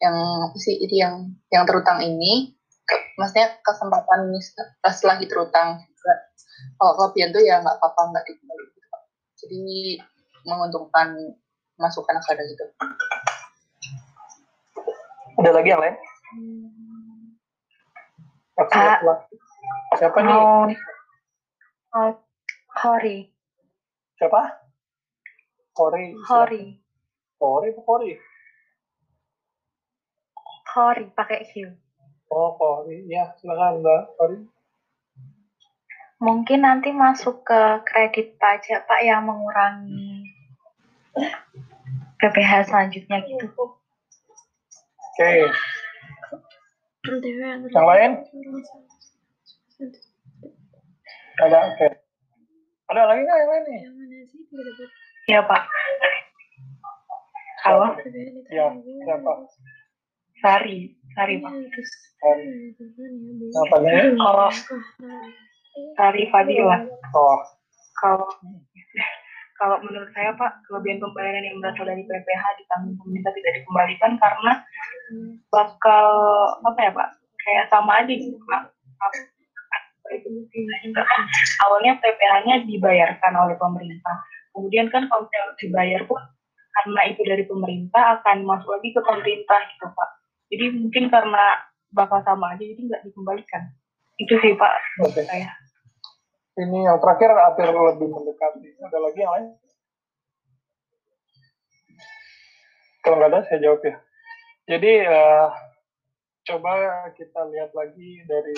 yang 0.00 0.16
apa 0.16 0.56
sih 0.56 0.80
itu 0.80 0.96
yang 0.96 1.28
yang 1.52 1.68
terutang 1.68 2.00
ini 2.00 2.56
ke, 2.88 2.96
maksudnya 3.20 3.60
kesempatan 3.60 4.32
pas 4.80 4.96
lagi 5.04 5.28
terutang 5.28 5.84
kalau 6.80 6.92
kelebihan 6.96 7.32
tuh 7.32 7.42
ya 7.44 7.60
nggak 7.60 7.76
apa-apa 7.80 8.00
nggak 8.12 8.24
dikembali 8.28 8.64
gitu 8.72 8.88
jadi 9.44 9.64
menguntungkan 10.44 11.16
masukan 11.80 12.14
negara 12.16 12.42
gitu. 12.46 12.64
Ada 15.40 15.50
lagi 15.50 15.68
yang 15.68 15.82
lain? 15.82 15.96
Pak, 18.54 18.70
siapa 19.98 20.18
nih? 20.22 20.38
Oh, 20.38 20.70
oh, 21.98 22.12
Hori. 22.78 23.26
Siapa? 24.14 24.42
Hori. 25.74 26.14
Hori. 26.30 26.64
Hori 27.42 27.68
apa 27.74 27.82
Hori? 27.82 28.10
Hori 30.74 31.04
pakai 31.10 31.42
Q. 31.50 31.66
Oh, 32.30 32.54
Hori. 32.54 33.10
Ya, 33.10 33.34
silakan 33.42 33.82
Mbak 33.82 34.02
Hori. 34.22 34.38
Mungkin 36.22 36.62
nanti 36.62 36.94
masuk 36.94 37.42
ke 37.42 37.84
kredit 37.84 38.38
pajak 38.38 38.86
Pak 38.86 39.02
yang 39.02 39.26
mengurangi 39.26 40.23
PPH 42.18 42.52
selanjutnya 42.70 43.18
gitu. 43.26 43.46
Oke. 43.52 43.76
Okay. 45.14 45.38
Yang 47.70 47.86
lain? 47.86 48.10
Ada, 51.44 51.58
oke. 51.68 51.76
Okay. 51.76 51.90
Ada 52.90 53.00
lagi 53.10 53.20
nggak 53.26 53.38
yang 53.38 53.50
lain 53.50 53.64
nih? 53.68 53.80
Iya 55.24 55.40
Pak. 55.44 55.62
Halo? 57.64 57.96
Iya, 58.52 58.66
siapa? 59.08 59.32
Sari, 60.44 60.92
Sari 61.16 61.34
Pak. 61.40 61.52
Sari. 62.20 62.44
Apa? 63.56 63.76
Kalau 64.20 64.48
Sari 65.96 66.22
Fadila. 66.28 66.78
Oh. 67.16 67.40
Kalau 67.94 68.28
kalau 69.54 69.78
menurut 69.86 70.10
saya 70.10 70.34
Pak, 70.34 70.66
kelebihan 70.66 70.98
pembayaran 70.98 71.46
yang 71.46 71.56
berasal 71.62 71.86
dari 71.86 72.02
PPH 72.02 72.44
ditanggung 72.58 72.98
pemerintah 72.98 73.32
tidak 73.38 73.52
dikembalikan 73.62 74.12
karena 74.18 74.52
bakal 75.50 76.08
apa 76.66 76.80
ya 76.82 76.90
Pak? 76.90 77.08
Kayak 77.38 77.64
sama 77.70 78.02
aja 78.02 78.12
gitu 78.12 78.38
Pak. 78.50 78.62
Awalnya 81.64 81.92
PPH-nya 82.02 82.54
dibayarkan 82.66 83.32
oleh 83.34 83.56
pemerintah. 83.56 84.16
Kemudian 84.54 84.86
kan 84.90 85.06
kalau 85.10 85.26
dibayar 85.58 86.02
pun 86.06 86.20
karena 86.74 87.00
itu 87.06 87.22
dari 87.22 87.44
pemerintah 87.46 88.20
akan 88.20 88.42
masuk 88.42 88.70
lagi 88.74 88.90
ke 88.90 89.00
pemerintah 89.02 89.60
gitu 89.70 89.86
Pak. 89.86 90.10
Jadi 90.50 90.64
mungkin 90.82 91.04
karena 91.10 91.62
bakal 91.94 92.18
sama 92.26 92.58
aja 92.58 92.62
jadi 92.66 92.80
nggak 92.90 93.02
dikembalikan. 93.06 93.62
Itu 94.18 94.34
sih 94.42 94.54
Pak 94.58 94.74
okay. 95.02 95.26
saya 95.26 95.50
ini 96.54 96.78
yang 96.86 96.98
terakhir 97.02 97.34
hampir 97.34 97.66
lebih 97.70 98.08
mendekati. 98.10 98.78
Ada 98.78 98.98
lagi 98.98 99.18
yang 99.18 99.32
lain? 99.34 99.48
Kalau 103.02 103.16
nggak 103.20 103.30
ada, 103.30 103.40
saya 103.44 103.58
jawab 103.60 103.80
ya. 103.84 103.96
Jadi, 104.64 104.92
uh, 105.04 105.48
coba 106.48 106.72
kita 107.12 107.40
lihat 107.52 107.70
lagi 107.76 108.24
dari 108.24 108.56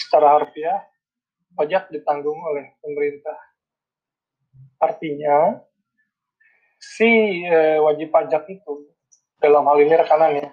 secara 0.00 0.40
harfiah, 0.40 0.82
pajak 1.54 1.94
ditanggung 1.94 2.38
oleh 2.42 2.74
pemerintah. 2.82 3.38
Artinya, 4.82 5.62
si 6.80 7.42
uh, 7.46 7.78
wajib 7.86 8.10
pajak 8.10 8.50
itu 8.50 8.90
dalam 9.38 9.62
hal 9.68 9.78
ini 9.78 9.94
rekanan 9.94 10.42
ya 10.42 10.48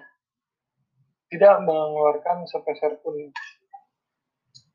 tidak 1.34 1.66
mengeluarkan 1.66 2.46
sepeser 2.46 2.94
pun 3.02 3.16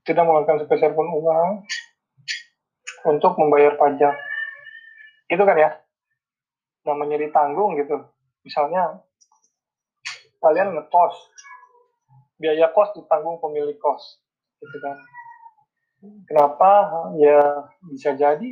tidak 0.07 0.23
mengeluarkan 0.25 0.63
sepeser 0.63 0.91
pun 0.95 1.07
uang 1.11 1.63
untuk 3.07 3.35
membayar 3.39 3.75
pajak. 3.79 4.15
Itu 5.29 5.43
kan 5.45 5.57
ya 5.57 5.69
namanya 6.87 7.21
ditanggung 7.21 7.77
gitu. 7.77 8.01
Misalnya 8.43 9.03
kalian 10.39 10.75
ngekos 10.75 11.15
biaya 12.39 12.71
kos 12.71 12.95
ditanggung 12.95 13.37
pemilik 13.43 13.75
kos 13.77 14.23
gitu 14.63 14.77
kan. 14.79 14.97
Kenapa? 16.25 16.71
Ya 17.19 17.67
bisa 17.91 18.15
jadi 18.15 18.49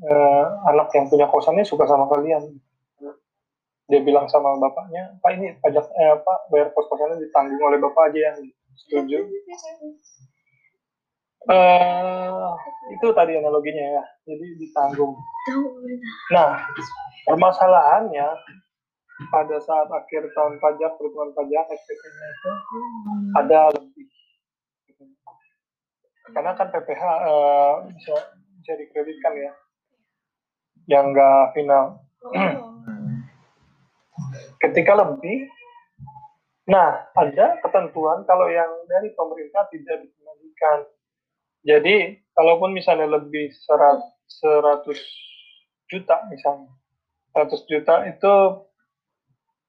eh, 0.00 0.46
anak 0.72 0.88
yang 0.96 1.12
punya 1.12 1.28
kosannya 1.28 1.62
suka 1.62 1.84
sama 1.84 2.08
kalian. 2.08 2.58
Dia 3.84 4.00
bilang 4.00 4.24
sama 4.32 4.56
bapaknya 4.56 5.20
pak 5.20 5.36
ini 5.36 5.60
pajak 5.60 5.84
eh, 5.92 6.16
pak 6.24 6.48
bayar 6.48 6.72
kos 6.72 6.88
kosannya 6.88 7.20
ditanggung 7.20 7.60
oleh 7.60 7.76
bapak 7.76 8.10
aja 8.10 8.32
yang 8.32 8.38
setuju 8.74 9.28
eh, 11.50 12.50
itu 12.92 13.06
tadi 13.16 13.32
analoginya 13.36 14.00
ya. 14.00 14.04
Jadi 14.28 14.46
ditanggung. 14.60 15.16
Nah 16.32 16.68
permasalahannya 17.28 18.28
pada 19.30 19.56
saat 19.62 19.88
akhir 19.88 20.26
tahun 20.34 20.58
pajak 20.58 20.90
perhitungan 20.98 21.30
pajak 21.32 21.64
SPP-nya 21.70 22.26
itu 22.28 22.50
ada 23.38 23.58
lebih. 23.78 24.06
Karena 26.34 26.50
kan 26.56 26.66
PPH 26.72 27.02
uh, 27.04 27.74
bisa 27.94 28.14
bisa 28.60 28.72
dikreditkan 28.80 29.34
ya. 29.38 29.52
Yang 30.90 31.04
enggak 31.14 31.42
final. 31.54 31.84
Ketika 34.62 34.92
lebih 34.96 35.48
nah 36.64 36.96
ada 37.12 37.60
ketentuan 37.60 38.24
kalau 38.24 38.48
yang 38.48 38.72
dari 38.88 39.12
pemerintah 39.12 39.68
tidak 39.68 40.00
dikembalikan 40.00 40.88
jadi 41.64 42.20
kalaupun 42.36 42.76
misalnya 42.76 43.08
lebih 43.08 43.50
100 43.50 44.84
juta 45.88 46.16
misalnya 46.28 46.70
100 47.34 47.66
juta 47.66 47.94
itu 48.06 48.34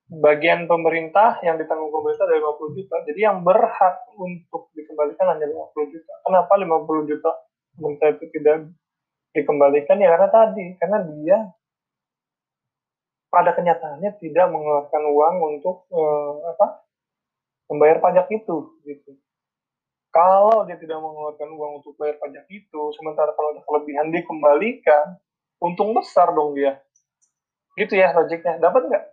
bagian 0.06 0.70
pemerintah 0.70 1.42
yang 1.42 1.58
ditanggung 1.58 1.90
pemerintah 1.90 2.30
dari 2.30 2.38
50 2.38 2.78
juta. 2.78 2.96
Jadi 3.10 3.20
yang 3.25 3.42
berhak 3.42 4.06
untuk 4.14 4.70
dikembalikan 4.78 5.34
hanya 5.34 5.50
50 5.50 5.94
juta. 5.94 6.14
Kenapa 6.22 6.54
50 6.54 7.10
juta 7.10 7.32
pemerintah 7.74 8.08
itu 8.14 8.25
tidak 8.38 8.56
dikembalikan? 9.34 9.98
Ya 9.98 10.14
karena 10.14 10.30
tadi, 10.30 10.66
karena 10.78 10.98
dia 11.10 11.38
pada 13.34 13.52
kenyataannya 13.52 14.16
tidak 14.22 14.48
mengeluarkan 14.48 15.04
uang 15.12 15.36
untuk 15.58 15.90
eh, 15.92 16.34
apa 16.56 16.68
membayar 17.74 17.98
pajak 18.00 18.30
itu 18.30 18.78
gitu. 18.86 19.12
Kalau 20.15 20.63
dia 20.63 20.79
tidak 20.79 20.95
mengeluarkan 21.03 21.50
uang 21.60 21.84
untuk 21.84 22.00
bayar 22.00 22.15
pajak 22.24 22.48
itu, 22.48 22.81
sementara 22.95 23.36
kalau 23.36 23.51
ada 23.51 23.60
kelebihan 23.67 24.15
dikembalikan, 24.15 25.19
untung 25.60 25.91
besar 25.91 26.31
dong 26.31 26.55
dia. 26.55 26.79
Gitu 27.75 28.00
ya 28.00 28.15
logiknya. 28.15 28.55
Dapat 28.63 28.88
nggak? 28.88 29.05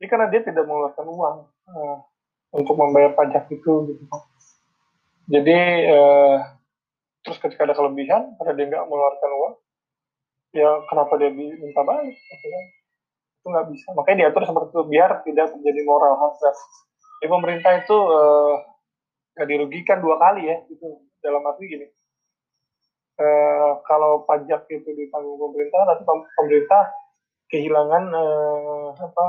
Jadi 0.00 0.06
karena 0.08 0.26
dia 0.32 0.40
tidak 0.40 0.64
mengeluarkan 0.64 1.06
uang 1.12 1.36
uh, 1.68 1.96
untuk 2.56 2.72
membayar 2.72 3.12
pajak 3.12 3.52
itu 3.52 3.72
gitu. 3.92 4.04
Jadi 5.28 5.58
uh, 5.92 6.40
terus 7.20 7.36
ketika 7.44 7.68
ada 7.68 7.76
kelebihan 7.76 8.32
karena 8.40 8.52
dia 8.56 8.64
nggak 8.72 8.84
mengeluarkan 8.88 9.30
uang, 9.36 9.54
ya 10.56 10.70
kenapa 10.88 11.20
dia 11.20 11.28
minta 11.36 11.84
balik? 11.84 12.16
Gitu 12.16 12.46
kan? 12.48 12.64
Itu 13.44 13.46
nggak 13.52 13.66
bisa. 13.76 13.86
Makanya 13.92 14.16
diatur 14.24 14.48
seperti 14.48 14.72
itu 14.72 14.82
biar 14.88 15.10
tidak 15.20 15.46
terjadi 15.52 15.80
moral 15.84 16.16
hazard. 16.16 16.56
Jadi 17.20 17.28
pemerintah 17.28 17.72
itu 17.76 17.96
uh, 17.96 18.56
nggak 19.34 19.48
dirugikan 19.50 19.98
dua 20.00 20.16
kali 20.18 20.46
ya, 20.48 20.56
gitu. 20.70 21.02
Dalam 21.20 21.40
arti 21.48 21.64
gini, 21.66 21.86
uh, 23.18 23.80
kalau 23.88 24.28
pajak 24.28 24.68
itu 24.68 24.90
ditanggung 24.92 25.40
pemerintah, 25.40 25.80
nanti 25.88 26.02
pemerintah 26.36 26.82
kehilangan 27.48 28.04
uh, 28.12 28.88
apa 28.92 29.24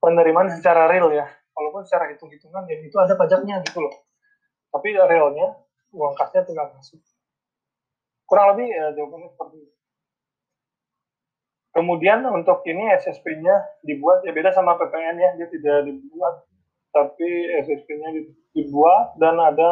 penerimaan 0.00 0.48
secara 0.52 0.88
real 0.88 1.12
ya. 1.12 1.28
Walaupun 1.56 1.84
secara 1.84 2.08
hitung-hitungan 2.12 2.64
ya 2.68 2.80
itu 2.80 2.96
ada 2.96 3.14
pajaknya 3.16 3.60
gitu 3.68 3.84
loh. 3.84 3.94
Tapi 4.70 4.96
realnya 4.96 5.60
uang 5.92 6.14
kasnya 6.16 6.46
tinggal 6.46 6.72
masuk. 6.72 6.98
Kurang 8.24 8.54
lebih 8.54 8.70
ya 8.70 8.94
jawabannya 8.94 9.28
seperti 9.34 9.56
itu. 9.60 9.74
Kemudian 11.70 12.26
untuk 12.26 12.66
ini 12.66 12.90
SSP-nya 12.98 13.82
dibuat 13.86 14.26
ya 14.26 14.34
beda 14.34 14.50
sama 14.50 14.74
PPN 14.74 15.16
ya 15.22 15.30
dia 15.38 15.46
tidak 15.46 15.86
dibuat 15.86 16.49
tapi 16.90 17.28
SSP-nya 17.62 18.10
dibuat 18.54 19.14
dan 19.22 19.38
ada 19.38 19.68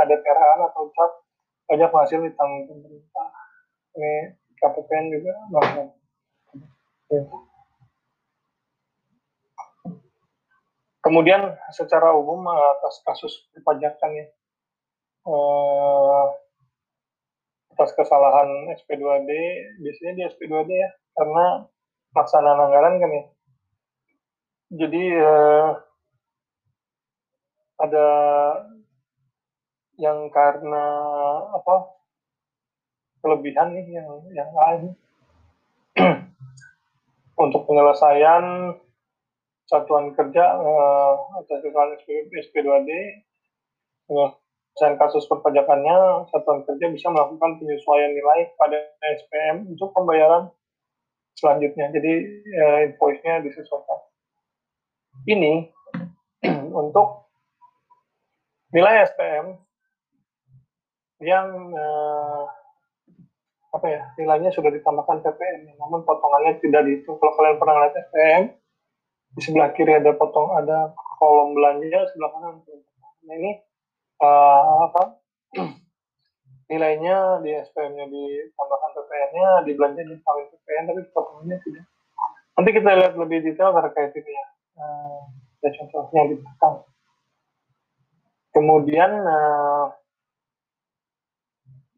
ada 0.00 0.14
TRH 0.16 0.60
atau 0.72 0.88
cap 0.96 1.10
pajak 1.68 1.92
hasil 1.92 2.20
ditanggung 2.24 2.64
pemerintah 2.68 3.28
ini 3.94 4.36
KPPN 4.58 5.04
juga 5.12 5.32
melakukan. 5.52 5.86
Kemudian 11.04 11.52
secara 11.68 12.16
umum 12.16 12.48
atas 12.48 13.04
kasus 13.04 13.44
perpajakan 13.52 14.10
ya, 14.16 14.26
eh, 15.28 16.24
atas 17.76 17.92
kesalahan 17.92 18.72
SP2D, 18.80 19.30
biasanya 19.84 20.12
di 20.16 20.22
SP2D 20.32 20.70
ya, 20.72 20.90
karena 21.12 21.68
pelaksanaan 22.16 22.56
anggaran 22.56 22.94
kan 23.04 23.10
ya. 23.12 23.24
Jadi 24.80 25.02
eh, 25.12 25.68
ada 27.84 28.08
yang 29.94 30.26
karena 30.34 30.84
apa 31.54 31.94
kelebihan 33.24 33.72
nih 33.72 33.86
yang 34.00 34.08
yang 34.34 34.50
lain. 34.52 34.82
Untuk 37.44 37.66
penyelesaian 37.66 38.76
satuan 39.64 40.12
kerja 40.12 40.44
uh, 40.60 41.40
atas 41.40 41.64
kesalahan 41.64 41.96
SP2D 42.30 42.90
penyelesaian 44.04 44.94
kasus 45.00 45.24
perpajakannya 45.24 46.28
satuan 46.28 46.62
kerja 46.68 46.86
bisa 46.92 47.08
melakukan 47.08 47.56
penyesuaian 47.56 48.12
nilai 48.12 48.52
pada 48.60 48.76
SPM 49.00 49.72
untuk 49.72 49.90
pembayaran 49.96 50.52
selanjutnya. 51.40 51.90
Jadi 51.90 52.12
uh, 52.54 52.78
invoice-nya 52.92 53.40
disesuaikan. 53.40 54.00
Ini 55.24 55.72
untuk 56.84 57.23
nilai 58.74 59.06
SPM 59.06 59.54
yang 61.22 61.46
uh, 61.70 62.42
apa 63.70 63.86
ya 63.86 64.02
nilainya 64.18 64.50
sudah 64.50 64.70
ditambahkan 64.74 65.22
PPN 65.22 65.78
namun 65.78 66.02
potongannya 66.02 66.58
tidak 66.58 66.82
dihitung. 66.86 67.16
Kalau 67.22 67.32
kalian 67.38 67.58
pernah 67.62 67.76
lihat 67.86 67.94
SPM 68.10 68.42
di 69.34 69.40
sebelah 69.42 69.70
kiri 69.74 69.98
ada 69.98 70.14
potong 70.14 70.54
ada 70.58 70.94
kolom 71.18 71.54
belanja 71.58 72.06
sebelah 72.10 72.30
kanan 72.34 72.62
nah 73.24 73.34
ini 73.34 73.56
uh, 74.20 74.84
apa 74.90 75.02
nilainya 76.70 77.40
di 77.40 77.50
SPM-nya 77.56 78.04
ditambahkan 78.10 78.90
PPN-nya 78.94 79.48
di 79.64 79.72
belanja 79.78 80.02
ditambahkan 80.02 80.46
PPN 80.50 80.84
tapi 80.90 81.00
potongannya 81.14 81.56
tidak. 81.62 81.86
Nanti 82.54 82.70
kita 82.70 82.90
lihat 82.94 83.14
lebih 83.18 83.38
detail 83.42 83.74
terkait 83.74 84.12
ini 84.14 84.30
ya. 84.30 84.46
Uh, 84.74 85.22
ada 85.62 85.68
contohnya 85.80 86.22
di 86.30 86.36
belakang 86.38 86.93
kemudian 88.54 89.10
uh, 89.26 89.90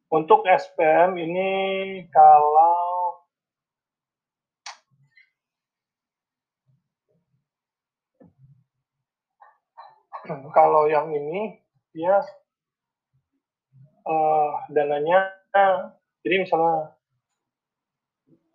untuk 0.08 0.48
SPM 0.48 1.20
ini 1.20 1.48
kalau 2.08 3.20
kalau 10.56 10.88
yang 10.88 11.12
ini 11.12 11.60
dia 11.92 12.24
uh, 14.08 14.50
dananya 14.72 15.36
jadi 16.24 16.40
misalnya 16.40 16.96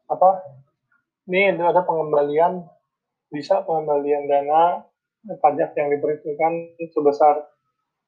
apa 0.09 0.41
ini 1.29 1.55
ada 1.55 1.85
pengembalian 1.85 2.65
bisa 3.31 3.61
pengembalian 3.63 4.27
dana 4.27 4.83
pajak 5.39 5.77
yang 5.77 5.93
diperhitungkan 5.93 6.75
sebesar 6.91 7.50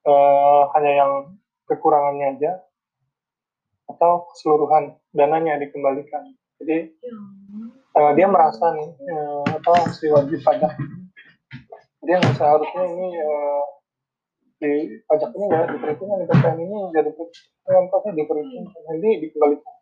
uh, 0.07 0.61
hanya 0.77 0.91
yang 1.03 1.11
kekurangannya 1.67 2.39
aja 2.39 2.51
atau 3.89 4.27
keseluruhan 4.31 4.95
dananya 5.11 5.59
dikembalikan. 5.59 6.35
Jadi 6.63 6.95
uh, 7.95 8.11
dia 8.15 8.27
merasa 8.27 8.71
nih 8.75 8.89
uh, 9.11 9.43
atau 9.59 9.75
si 9.91 10.07
wajib 10.11 10.39
pajak. 10.43 10.71
Dia 12.03 12.19
seharusnya 12.35 12.83
ini 12.83 13.07
uh, 13.19 13.63
di 14.63 14.73
pajak 15.07 15.31
ini 15.35 15.45
nggak 15.51 15.67
diperhitungkan 15.75 16.17
di 16.23 16.27
PPN 16.31 16.57
ini 16.63 16.77
jadi 16.95 17.09
pokoknya 17.15 18.11
diperhitungkan? 18.15 18.81
Nanti 18.87 19.09
dikembalikan. 19.27 19.75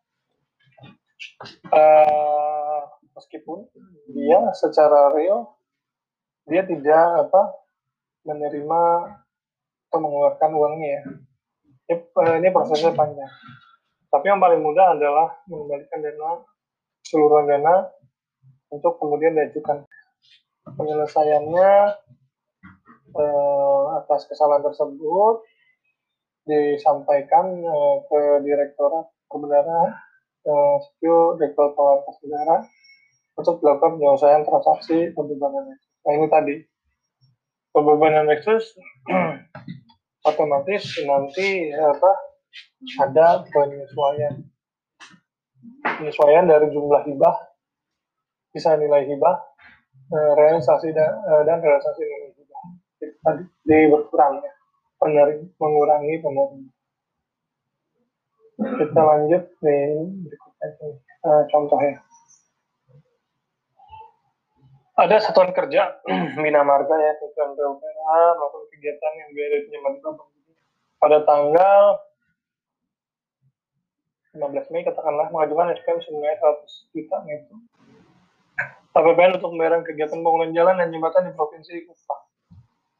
Uh, 1.70 2.82
meskipun 3.14 3.70
dia 4.10 4.40
secara 4.58 5.14
real 5.14 5.54
dia 6.50 6.66
tidak 6.66 7.30
apa 7.30 7.42
menerima 8.26 8.82
atau 9.92 10.00
mengeluarkan 10.00 10.56
uangnya 10.56 10.88
ya. 10.88 11.02
Ini 12.40 12.48
prosesnya 12.48 12.96
panjang. 12.96 13.28
Tapi 14.08 14.24
yang 14.24 14.40
paling 14.40 14.64
mudah 14.64 14.96
adalah 14.96 15.28
mengembalikan 15.44 16.00
dana 16.00 16.40
seluruh 17.04 17.44
dana 17.44 17.92
untuk 18.72 18.96
kemudian 18.96 19.36
diajukan 19.36 19.84
penyelesaiannya 20.64 21.72
eh, 23.20 23.84
atas 24.00 24.24
kesalahan 24.32 24.64
tersebut 24.64 25.44
disampaikan 26.48 27.52
eh, 27.60 27.96
ke 28.08 28.20
Direktorat 28.48 29.12
Perbendaharaan, 29.28 29.92
eh, 30.48 30.74
SPU 30.88 31.36
Direktorat 31.36 32.08
Negara 32.24 32.56
untuk 33.36 33.60
dilakukan 33.60 34.00
penyelesaian 34.00 34.44
transaksi 34.48 35.12
pembebanan 35.12 35.76
Nah 35.76 36.12
ini 36.16 36.26
tadi 36.32 36.54
pembebanan 37.72 38.28
Nexus 38.28 38.76
otomatis 40.22 40.82
nanti 41.06 41.70
apa 41.74 42.12
ada 43.02 43.46
penyesuaian. 43.48 44.34
Penyesuaian 45.82 46.46
dari 46.46 46.70
jumlah 46.74 47.02
hibah 47.06 47.36
bisa 48.52 48.76
nilai 48.76 49.08
hibah 49.08 49.36
eh, 50.12 50.32
realisasi 50.36 50.92
dan, 50.92 51.10
eh, 51.22 51.42
dan 51.46 51.58
realisasi 51.62 52.02
nilai 52.02 52.30
hibah. 52.36 52.62
Di 53.66 53.78
berkurang 53.90 54.42
ya 54.42 54.52
penerima 55.02 55.50
mengurangi 55.58 56.14
penerima 56.22 56.70
kita 58.62 59.00
lanjut 59.02 59.42
di 59.58 59.76
berikutnya 60.22 60.68
uh, 61.26 61.42
contohnya 61.50 61.98
ada 64.92 65.16
satuan 65.20 65.50
kerja 65.56 66.02
Bina 66.42 66.60
Marga 66.60 66.96
ya 66.96 67.12
tujuan 67.22 67.56
PUPR 67.56 68.30
maupun 68.36 68.62
kegiatan 68.76 69.12
yang 69.16 69.30
biaya 69.32 69.58
pinjaman 69.64 69.94
pada 71.00 71.18
tanggal 71.24 71.84
15 74.32 74.72
Mei 74.72 74.84
katakanlah 74.84 75.28
mengajukan 75.28 75.76
SPM 75.76 76.00
senilai 76.00 76.36
100 76.40 76.92
juta 76.92 77.16
itu 77.28 77.56
APBN 78.92 79.40
untuk 79.40 79.56
pembayaran 79.56 79.80
kegiatan 79.88 80.20
pembangunan 80.20 80.52
jalan 80.52 80.76
dan 80.76 80.92
jembatan 80.92 81.24
di 81.24 81.32
Provinsi 81.32 81.88
Kupang. 81.88 82.22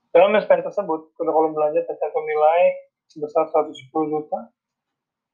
Dalam 0.08 0.32
SPM 0.40 0.64
tersebut, 0.64 1.12
pada 1.20 1.30
kolom 1.32 1.52
belanja 1.52 1.84
tercantum 1.84 2.24
nilai 2.24 2.88
sebesar 3.12 3.52
110 3.52 3.92
juta. 3.92 4.40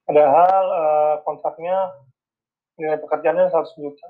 Padahal 0.02 0.64
uh, 0.74 1.14
kontraknya 1.22 1.94
nilai 2.74 2.98
pekerjaannya 2.98 3.54
100 3.54 3.70
juta. 3.78 4.08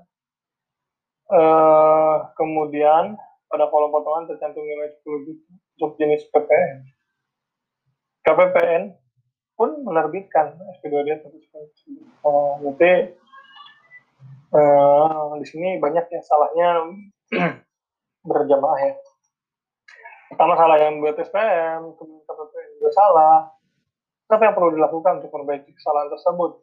Uh, 1.28 2.24
kemudian 2.40 3.12
pada 3.52 3.68
kolom 3.68 3.92
potongan 3.92 4.32
tercantum 4.32 4.64
nilai 4.64 4.88
10 5.04 5.28
juta 5.28 5.44
untuk 5.76 5.92
jenis 6.00 6.24
PPN. 6.32 6.88
KPPN 8.24 8.82
pun 9.52 9.76
menerbitkan 9.84 10.56
SP2D 10.78 11.20
uh, 12.24 12.56
berarti 12.64 13.12
uh, 14.56 15.36
di 15.36 15.46
sini 15.48 15.76
banyak 15.76 16.08
ya 16.08 16.20
salahnya 16.24 16.68
berjamaah 18.30 18.80
ya. 18.80 18.94
Pertama 20.32 20.56
salah 20.56 20.80
yang 20.80 21.00
buat 21.00 21.16
SPM 21.16 21.92
kemudian 21.96 22.24
KPPN 22.24 22.68
juga 22.80 22.90
salah. 22.96 23.36
Apa 24.28 24.44
yang 24.44 24.56
perlu 24.56 24.76
dilakukan 24.76 25.24
untuk 25.24 25.32
memperbaiki 25.32 25.72
kesalahan 25.72 26.08
tersebut 26.12 26.60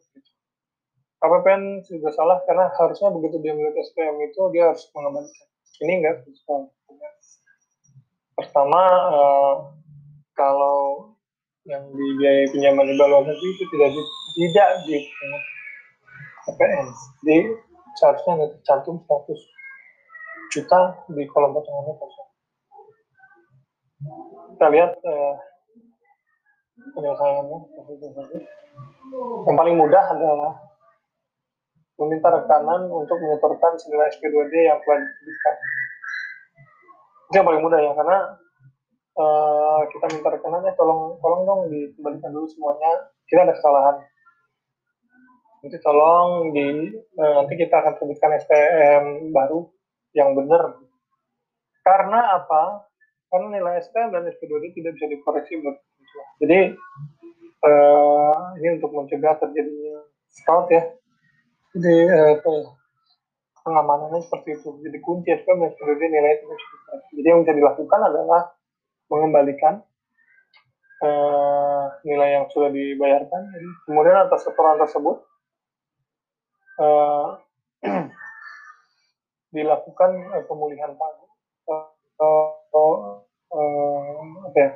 KPPN 1.16 1.80
juga 1.88 2.12
salah 2.12 2.38
karena 2.44 2.68
harusnya 2.76 3.08
begitu 3.08 3.40
dia 3.40 3.56
melihat 3.56 3.76
SPM 3.80 4.20
itu 4.20 4.40
dia 4.52 4.68
harus 4.68 4.84
mengembalikan 4.92 5.46
ini 5.80 5.92
enggak 6.00 6.16
pertama 8.36 8.82
uh, 9.12 9.54
kalau 10.36 11.12
yang 11.66 11.82
dibiayai 11.90 12.46
pinjaman 12.52 12.86
di 12.86 12.94
luar 12.94 13.26
negeri 13.26 13.48
itu 13.58 13.64
tidak 13.74 13.90
di, 13.90 14.02
tidak 14.38 14.68
di 14.86 14.96
KPN. 16.46 16.86
Jadi 17.26 17.38
seharusnya 17.98 18.32
ada 18.38 18.46
tercantum 18.54 19.02
100 19.02 19.34
juta 20.54 20.80
di 21.10 21.26
kolom 21.26 21.56
potongannya 21.56 21.94
kosong. 21.98 22.30
Kita 24.54 24.66
lihat 24.70 24.92
eh, 24.94 25.34
penyelesaiannya. 26.94 27.58
Yang 29.42 29.56
paling 29.56 29.76
mudah 29.80 30.04
adalah 30.06 30.52
meminta 31.96 32.28
rekanan 32.28 32.88
untuk 32.92 33.16
menyetorkan 33.20 33.76
senilai 33.80 34.12
SP2D 34.12 34.54
yang 34.68 34.78
telah 34.84 35.00
diberikan. 35.00 35.54
Itu 37.26 37.34
yang 37.40 37.46
paling 37.48 37.62
mudah 37.64 37.80
ya, 37.80 37.92
karena 37.96 38.18
uh, 39.16 39.80
kita 39.90 40.06
minta 40.12 40.28
rekenannya 40.30 40.72
tolong 40.76 41.16
tolong 41.24 41.42
dong 41.48 41.60
dikembalikan 41.72 42.30
dulu 42.30 42.46
semuanya. 42.46 42.92
Kita 43.26 43.42
ada 43.42 43.54
kesalahan. 43.56 43.96
Nanti 45.64 45.78
tolong 45.82 46.54
di 46.54 46.94
uh, 47.18 47.32
nanti 47.42 47.54
kita 47.58 47.74
akan 47.80 47.92
terbitkan 47.98 48.36
SPM 48.38 49.04
baru 49.32 49.66
yang 50.12 50.36
benar. 50.36 50.78
Karena 51.82 52.38
apa? 52.38 52.86
Karena 53.26 53.58
nilai 53.58 53.82
SPM 53.82 54.14
dan 54.14 54.28
SP2D 54.30 54.76
tidak 54.76 54.94
bisa 54.94 55.06
dikoreksi 55.10 55.58
buat 55.64 55.76
jadi 56.40 56.76
uh, 57.64 58.56
ini 58.60 58.68
untuk 58.80 58.92
mencegah 58.92 59.36
terjadinya 59.40 60.04
fraud 60.44 60.68
ya 60.68 60.82
jadi 61.76 61.96
uh, 62.08 62.72
pengamanannya 63.62 64.24
seperti 64.24 64.56
itu 64.56 64.68
jadi 64.80 64.98
kunci 65.04 65.28
SPM 65.36 65.60
dan 65.60 65.70
SP2D 65.76 66.02
nilai 66.08 66.32
itu 66.40 66.46
jadi 67.20 67.26
yang 67.34 67.40
bisa 67.44 67.52
dilakukan 67.52 68.00
adalah 68.00 68.56
mengembalikan 69.10 69.84
uh, 71.02 71.84
nilai 72.06 72.40
yang 72.40 72.46
sudah 72.50 72.70
dibayarkan. 72.72 73.42
Kemudian 73.84 74.16
atas 74.26 74.46
setoran 74.46 74.80
tersebut 74.80 75.16
uh, 76.80 77.36
dilakukan 79.56 80.10
uh, 80.32 80.44
pemulihan 80.46 80.92
pagu 80.96 81.26
atau 81.66 82.88
uh, 83.52 84.46
apa 84.50 84.58
ya? 84.58 84.70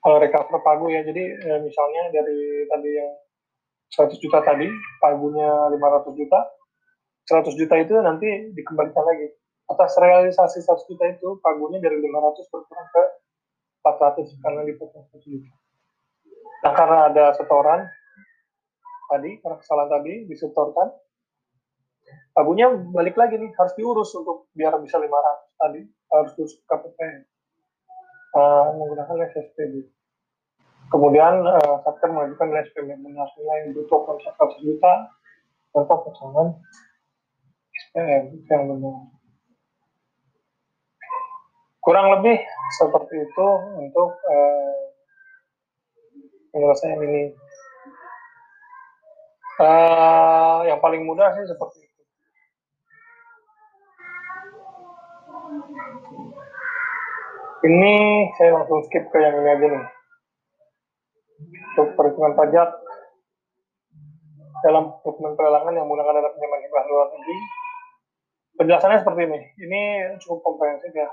Recover 0.00 0.60
pagu 0.64 0.86
ya. 0.88 1.04
Jadi 1.04 1.24
uh, 1.44 1.60
misalnya 1.60 2.02
dari 2.10 2.64
tadi 2.66 2.90
yang 2.96 3.12
100 3.90 4.22
juta 4.22 4.38
tadi, 4.46 4.70
pagunya 5.02 5.50
500 5.74 6.14
juta, 6.14 6.38
100 7.26 7.58
juta 7.58 7.74
itu 7.78 7.94
nanti 8.02 8.26
dikembalikan 8.54 9.02
lagi 9.06 9.30
atas 9.70 9.94
realisasi 10.02 10.66
100 10.66 10.90
juta 10.90 11.04
itu 11.06 11.38
pagunya 11.38 11.78
dari 11.78 12.02
500 12.02 12.50
berkurang 12.50 12.88
ke 12.90 13.02
400 13.86 14.42
karena 14.42 14.60
dipotong 14.66 15.06
1 15.14 15.22
juta. 15.22 15.50
Nah 16.66 16.72
karena 16.74 16.98
ada 17.06 17.24
setoran 17.38 17.86
tadi, 19.10 19.30
karena 19.38 19.56
kesalahan 19.62 19.90
tadi 19.90 20.12
disetorkan, 20.26 20.88
pagunya 22.34 22.66
balik 22.70 23.14
lagi 23.14 23.38
nih, 23.38 23.50
harus 23.54 23.72
diurus 23.78 24.10
untuk 24.18 24.50
biar 24.58 24.74
bisa 24.82 24.98
500 24.98 25.06
tadi, 25.58 25.80
harus 25.86 26.30
diurus 26.34 26.54
ke 26.58 26.62
KPPN. 26.66 27.22
Uh, 28.30 28.78
menggunakan 28.78 29.26
SSPD. 29.34 29.90
Kemudian 30.90 31.46
uh, 31.46 31.78
Satker 31.86 32.10
mengajukan 32.10 32.50
nilai 32.50 32.66
SPM 32.66 32.90
yang 32.90 33.02
benar 33.06 33.30
nilai 33.38 33.70
butuh 33.72 34.00
kontrak 34.04 34.34
100 34.34 34.66
juta 34.66 34.92
tanpa 35.70 35.94
potongan 36.02 36.58
SPM 37.94 38.42
yang 38.50 38.64
benar 38.74 39.20
kurang 41.80 42.12
lebih 42.12 42.38
seperti 42.76 43.24
itu 43.24 43.46
untuk 43.80 44.10
uh, 44.14 44.80
penyelesaian 46.52 47.00
ini. 47.02 47.24
Uh, 49.60 50.64
yang 50.64 50.80
paling 50.80 51.04
mudah 51.04 51.36
sih 51.36 51.44
seperti 51.44 51.84
itu. 51.84 52.00
Ini 57.60 57.94
saya 58.40 58.56
langsung 58.56 58.80
skip 58.88 59.04
ke 59.12 59.18
yang 59.20 59.36
ini 59.36 59.50
aja 59.52 59.66
nih. 59.68 59.99
Untuk 61.80 61.96
perhitungan 61.96 62.36
pajak 62.36 62.68
dalam 64.60 64.92
dokumen 65.00 65.32
pelelangan 65.32 65.72
yang 65.72 65.88
menggunakan 65.88 66.20
dana 66.20 66.30
pinjaman 66.36 66.60
hibah 66.68 66.84
luar 66.92 67.08
negeri. 67.16 67.36
Penjelasannya 68.60 69.00
seperti 69.00 69.20
ini. 69.24 69.40
Ini 69.64 69.80
cukup 70.20 70.44
komprehensif 70.44 70.92
ya 70.92 71.08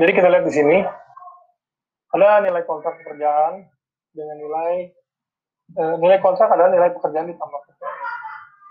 jadi 0.00 0.10
kita 0.16 0.28
lihat 0.32 0.44
di 0.48 0.54
sini 0.56 0.78
ada 2.12 2.40
nilai 2.40 2.64
kontrak 2.64 2.96
pekerjaan 3.04 3.68
dengan 4.12 4.36
nilai 4.40 4.88
eh, 5.76 5.94
nilai 6.00 6.18
kontrak 6.24 6.48
adalah 6.48 6.72
nilai 6.72 6.96
pekerjaan 6.96 7.28
ditambah 7.28 7.60
PPN. 7.68 7.92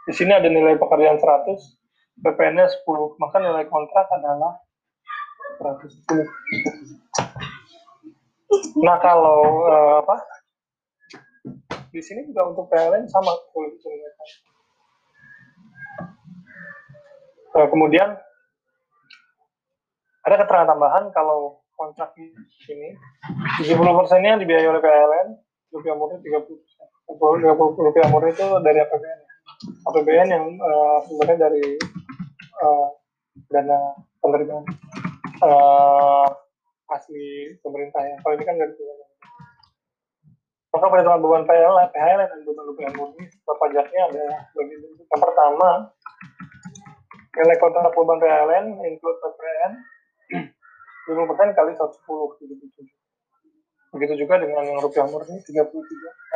Di 0.09 0.13
sini 0.17 0.31
ada 0.33 0.49
nilai 0.49 0.81
pekerjaan 0.81 1.21
100, 1.21 2.25
PPN-nya 2.25 2.65
10, 2.67 3.21
maka 3.21 3.37
nilai 3.37 3.65
kontrak 3.69 4.09
adalah 4.09 4.59
110. 5.61 6.25
Nah 8.81 8.97
kalau 8.97 9.69
eh, 9.69 9.95
apa? 10.01 10.15
Di 11.91 11.99
sini 11.99 12.23
juga 12.23 12.47
untuk 12.47 12.71
PLN 12.71 13.03
sama 13.11 13.35
Nah, 17.51 17.67
kemudian 17.67 18.15
ada 20.23 20.35
keterangan 20.39 20.71
tambahan 20.71 21.11
kalau 21.11 21.59
kontrak 21.75 22.15
ini 22.15 22.95
70 23.59 23.75
persennya 23.75 24.39
dibiayai 24.39 24.71
oleh 24.71 24.79
PLN, 24.79 25.27
rupiah 25.75 25.95
murni 25.99 26.23
30 26.23 26.47
persen. 26.47 26.87
30 27.11 27.59
rupiah 27.59 28.07
murni 28.07 28.31
itu 28.31 28.45
dari 28.63 28.79
APBN. 28.79 29.19
APBN 29.83 30.27
yang 30.31 30.45
uh, 30.63 31.03
sebenarnya 31.03 31.51
dari 31.51 31.75
uh, 32.63 32.87
dana 33.51 33.99
penerimaan 34.23 34.63
uh, 35.43 36.27
asli 36.87 37.57
pemerintah 37.59 37.99
ya. 37.99 38.15
Kalau 38.23 38.33
ini 38.39 38.45
kan 38.47 38.55
dari. 38.55 39.00
Maka 40.71 40.87
perhitungan 40.87 41.19
beban 41.19 41.43
PLN, 41.43 41.91
PHLN 41.91 42.31
dan 42.31 42.47
beban 42.47 42.63
rupiah 42.63 42.87
murni 42.95 43.27
setelah 43.27 43.59
pajaknya 43.59 44.07
ada 44.07 44.47
bagi 44.55 44.79
Yang 44.79 45.19
pertama, 45.19 45.91
nilai 47.35 47.59
kontrak 47.59 47.91
beban 47.91 48.23
PLN 48.23 48.79
include 48.79 49.19
PPN 49.19 49.71
20% 51.11 51.59
kali 51.59 51.75
110 51.75 51.75
77. 51.75 52.87
Begitu 53.91 54.23
juga 54.23 54.39
dengan 54.39 54.63
yang 54.63 54.79
rupiah 54.79 55.03
murni 55.11 55.43
33. 55.43 55.59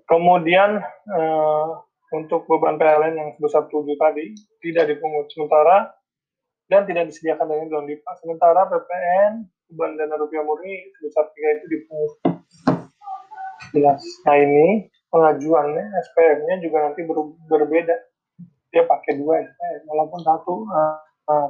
Kemudian 0.03 0.84
uh, 1.10 1.67
untuk 2.13 2.45
beban 2.45 2.77
PLN 2.77 3.17
yang 3.17 3.29
sebesar 3.39 3.65
7 3.71 3.88
tadi 3.97 4.36
tidak 4.62 4.91
dipungut 4.91 5.32
sementara 5.34 5.95
dan 6.69 6.86
tidak 6.86 7.10
disediakan 7.10 7.49
dengan 7.49 7.67
dalam 7.71 7.86
DIPA. 7.89 8.12
Sementara 8.21 8.67
PPN 8.69 9.47
beban 9.73 9.97
dana 9.97 10.13
rupiah 10.21 10.45
murni 10.45 10.93
sebesar 11.01 11.25
3 11.33 11.57
itu 11.57 11.65
dipungut. 11.73 12.13
Jelas. 13.73 14.05
Nah 14.29 14.38
ini 14.38 14.86
pengajuannya 15.09 15.86
SPM-nya 16.13 16.55
juga 16.62 16.77
nanti 16.86 17.01
ber 17.09 17.17
berbeda. 17.49 17.97
Dia 18.69 18.86
pakai 18.86 19.17
dua 19.17 19.41
SPM 19.41 19.81
walaupun 19.89 20.21
satu 20.21 20.65
uh, 20.69 20.97
uh, 21.29 21.49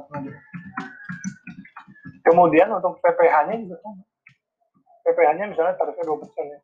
kemudian 2.24 2.72
untuk 2.72 2.96
PPH-nya 3.04 3.54
juga 3.68 3.76
sama. 3.84 4.04
PPH-nya 5.04 5.44
misalnya 5.52 5.76
tarifnya 5.76 6.04
dua 6.08 6.18
persen 6.24 6.46
ya. 6.48 6.60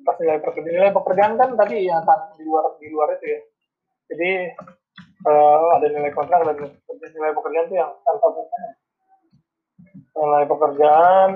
Pas 0.00 0.16
nilai 0.16 0.40
pekerjaan 0.40 0.72
nilai 0.80 0.92
pekerjaan 0.96 1.32
kan 1.36 1.50
tadi 1.60 1.76
ya 1.84 2.00
di 2.40 2.42
luar 2.48 2.64
di 2.80 2.88
luar 2.88 3.08
itu 3.20 3.26
ya. 3.28 3.40
Jadi 4.16 4.30
uh, 5.28 5.76
ada 5.76 5.86
nilai 5.92 6.12
kontrak 6.16 6.40
dan 6.40 6.56
nilai 7.12 7.32
pekerjaan 7.36 7.68
itu 7.68 7.76
yang 7.76 7.92
tanpa 8.00 8.32
PPH 8.32 8.85
nilai 10.16 10.44
pekerjaan 10.48 11.30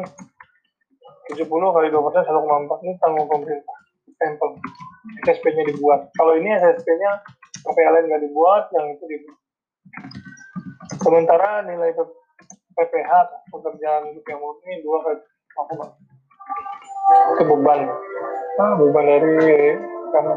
70 1.31 1.47
kali 1.47 1.89
2 1.93 2.07
persen 2.11 2.23
1,4 2.27 2.85
ini 2.85 2.93
tanggung 2.99 3.29
pemerintah. 3.31 3.79
Stempel 4.17 4.59
SSP-nya 5.25 5.65
dibuat. 5.71 6.11
Kalau 6.17 6.35
ini 6.37 6.51
SSP-nya 6.59 7.23
PLN 7.65 8.05
nggak 8.11 8.23
dibuat, 8.27 8.73
yang 8.75 8.91
itu 8.93 9.05
dibuat. 9.07 9.39
Sementara 11.01 11.65
nilai 11.65 11.95
PPH 12.75 13.11
pekerjaan 13.53 14.11
hidup 14.13 14.25
yang 14.27 14.41
murni 14.41 14.73
dua 14.83 14.99
kali. 15.05 15.23
Itu 17.37 17.43
beban, 17.47 17.81
ah, 18.59 18.73
beban 18.81 19.05
dari 19.07 19.77
karena 20.11 20.35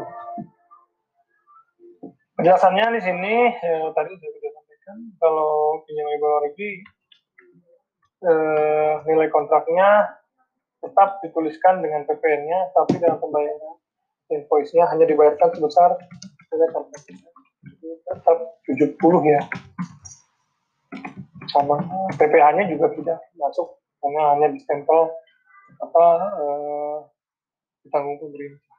penjelasannya 2.38 2.86
di 2.98 3.00
sini 3.02 3.34
ya, 3.50 3.78
tadi 3.94 4.10
sudah 4.14 4.52
sampaikan. 4.52 4.96
Kalau 5.16 5.80
pinjam 5.86 6.08
ibu 6.12 6.26
negeri 6.44 6.70
eh, 8.24 8.92
nilai 9.04 9.28
kontraknya 9.28 10.20
tetap 10.80 11.20
dituliskan 11.24 11.80
dengan 11.80 12.04
PPN-nya, 12.04 12.76
tapi 12.76 13.00
dalam 13.00 13.16
pembayaran 13.20 13.80
invoice-nya 14.32 14.88
hanya 14.88 15.04
dibayarkan 15.04 15.52
sebesar 15.52 15.96
tetap 18.04 18.38
70 18.68 18.98
ya 19.26 19.40
sama 21.50 21.78
PPH-nya 22.18 22.64
juga 22.72 22.90
tidak 22.96 23.18
masuk 23.38 23.78
karena 24.02 24.22
hanya 24.34 24.46
stempel 24.58 25.12
apa 25.80 26.04
eh, 26.40 26.96
ditanggung 27.84 28.18
pemerintah. 28.20 28.74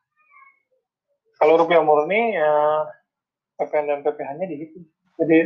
Kalau 1.35 1.53
rupiah 1.59 1.83
murni 1.83 2.35
ya 2.35 2.51
PPN 3.59 3.85
dan 3.91 3.99
PPH-nya 4.03 4.45
dihitung. 4.49 4.85
Jadi 5.19 5.39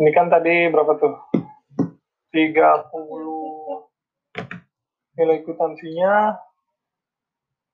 ini 0.00 0.10
kan 0.16 0.32
tadi 0.32 0.68
berapa 0.72 0.96
tuh? 0.96 1.39
30 2.30 2.90
nilai 5.18 5.38
kutansinya 5.42 6.38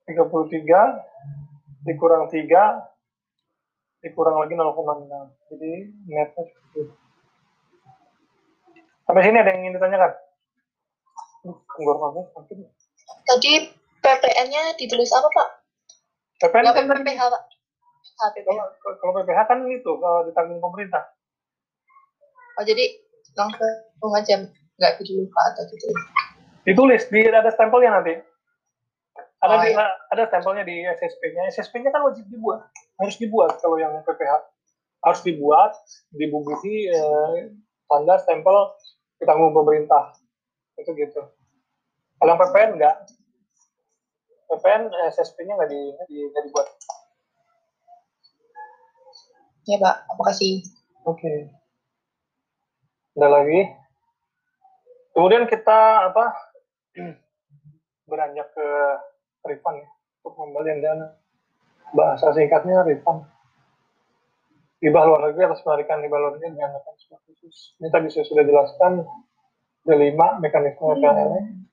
33 0.09 1.87
dikurang 1.87 2.33
3 2.33 4.03
dikurang 4.03 4.37
lagi 4.41 4.55
0,6 4.57 5.53
jadi 5.53 5.73
netnya 6.09 6.43
seperti 6.49 6.79
itu 6.81 6.95
sampai 9.07 9.23
sini 9.23 9.39
ada 9.39 9.55
yang 9.55 9.63
ingin 9.63 9.79
ditanyakan? 9.79 10.13
Uh, 11.47 11.55
tadi 13.23 13.71
PPN-nya 14.03 14.75
ditulis 14.75 15.15
apa 15.15 15.31
pak? 15.31 15.49
PPN 16.43 16.75
kan 16.75 16.91
PPH 16.91 17.23
pak. 17.23 17.43
Ah, 18.17 18.31
kalau, 18.35 18.65
kalau 18.83 19.13
PPH 19.23 19.41
kan 19.47 19.59
itu 19.71 19.91
kalau 20.03 20.27
ditanggung 20.27 20.59
pemerintah. 20.59 21.07
Oh 22.59 22.65
jadi 22.67 22.99
langsung 23.37 24.13
aja 24.17 24.35
nggak 24.77 24.93
ditulis 25.01 25.29
pak 25.29 25.45
atau 25.53 25.65
ditulis 25.69 26.05
ditulis 26.67 27.03
di 27.09 27.21
ada 27.31 27.49
stempelnya 27.55 28.03
nanti. 28.03 28.19
Ada 29.39 29.55
oh, 29.55 29.63
di, 29.63 29.71
ya. 29.71 29.87
ada 30.11 30.23
stempelnya 30.27 30.65
di 30.67 30.83
SSP-nya 30.83 31.47
SSP-nya 31.55 31.95
kan 31.95 32.03
wajib 32.03 32.27
dibuat. 32.27 32.67
Harus 32.99 33.17
dibuat 33.23 33.63
kalau 33.63 33.79
yang 33.79 33.95
PPH 34.03 34.35
harus 35.07 35.21
dibuat 35.23 35.73
dibubuhi 36.11 36.91
eh, 36.91 37.55
tanda 37.87 38.19
stempel 38.19 38.75
ditanggung 39.23 39.55
pemerintah. 39.55 40.19
Itu 40.75 40.91
gitu. 40.99 41.23
Kalau 42.19 42.31
yang 42.35 42.41
PPN 42.43 42.71
enggak 42.83 42.97
PPN 44.51 44.83
SSP-nya 45.15 45.55
nggak 45.55 45.71
di, 45.71 45.81
di, 46.11 46.19
nggak 46.27 46.45
dibuat. 46.51 46.67
Ya 49.71 49.79
pak. 49.79 49.97
Apa 50.11 50.23
kasih. 50.35 50.67
Oke. 51.07 51.23
okay. 51.23 51.39
Ada 53.17 53.29
lagi 53.33 53.61
kemudian 55.17 55.49
kita 55.49 56.13
apa 56.13 56.25
beranjak 58.11 58.49
ke 58.53 58.69
refund 59.49 59.81
ya 59.81 59.89
untuk 60.23 60.33
pembelian 60.37 60.85
dana 60.85 61.17
bahasa 61.97 62.31
singkatnya 62.37 62.85
refund 62.85 63.25
hibah 64.85 65.05
luar 65.09 65.21
negeri 65.31 65.49
atas 65.49 65.65
penarikan 65.65 66.05
hibah 66.05 66.19
luar 66.21 66.33
negeri 66.37 66.53
dengan 66.53 66.77
mekanisme 66.77 67.17
khusus. 67.27 67.57
Ini 67.81 67.89
tadi 67.89 68.07
saya 68.13 68.25
sudah 68.29 68.45
jelaskan 68.45 68.93
ada 69.87 69.95
lima 69.97 70.37
mekanisme 70.43 70.85
PLN. 70.99 71.33
Hmm. 71.33 71.65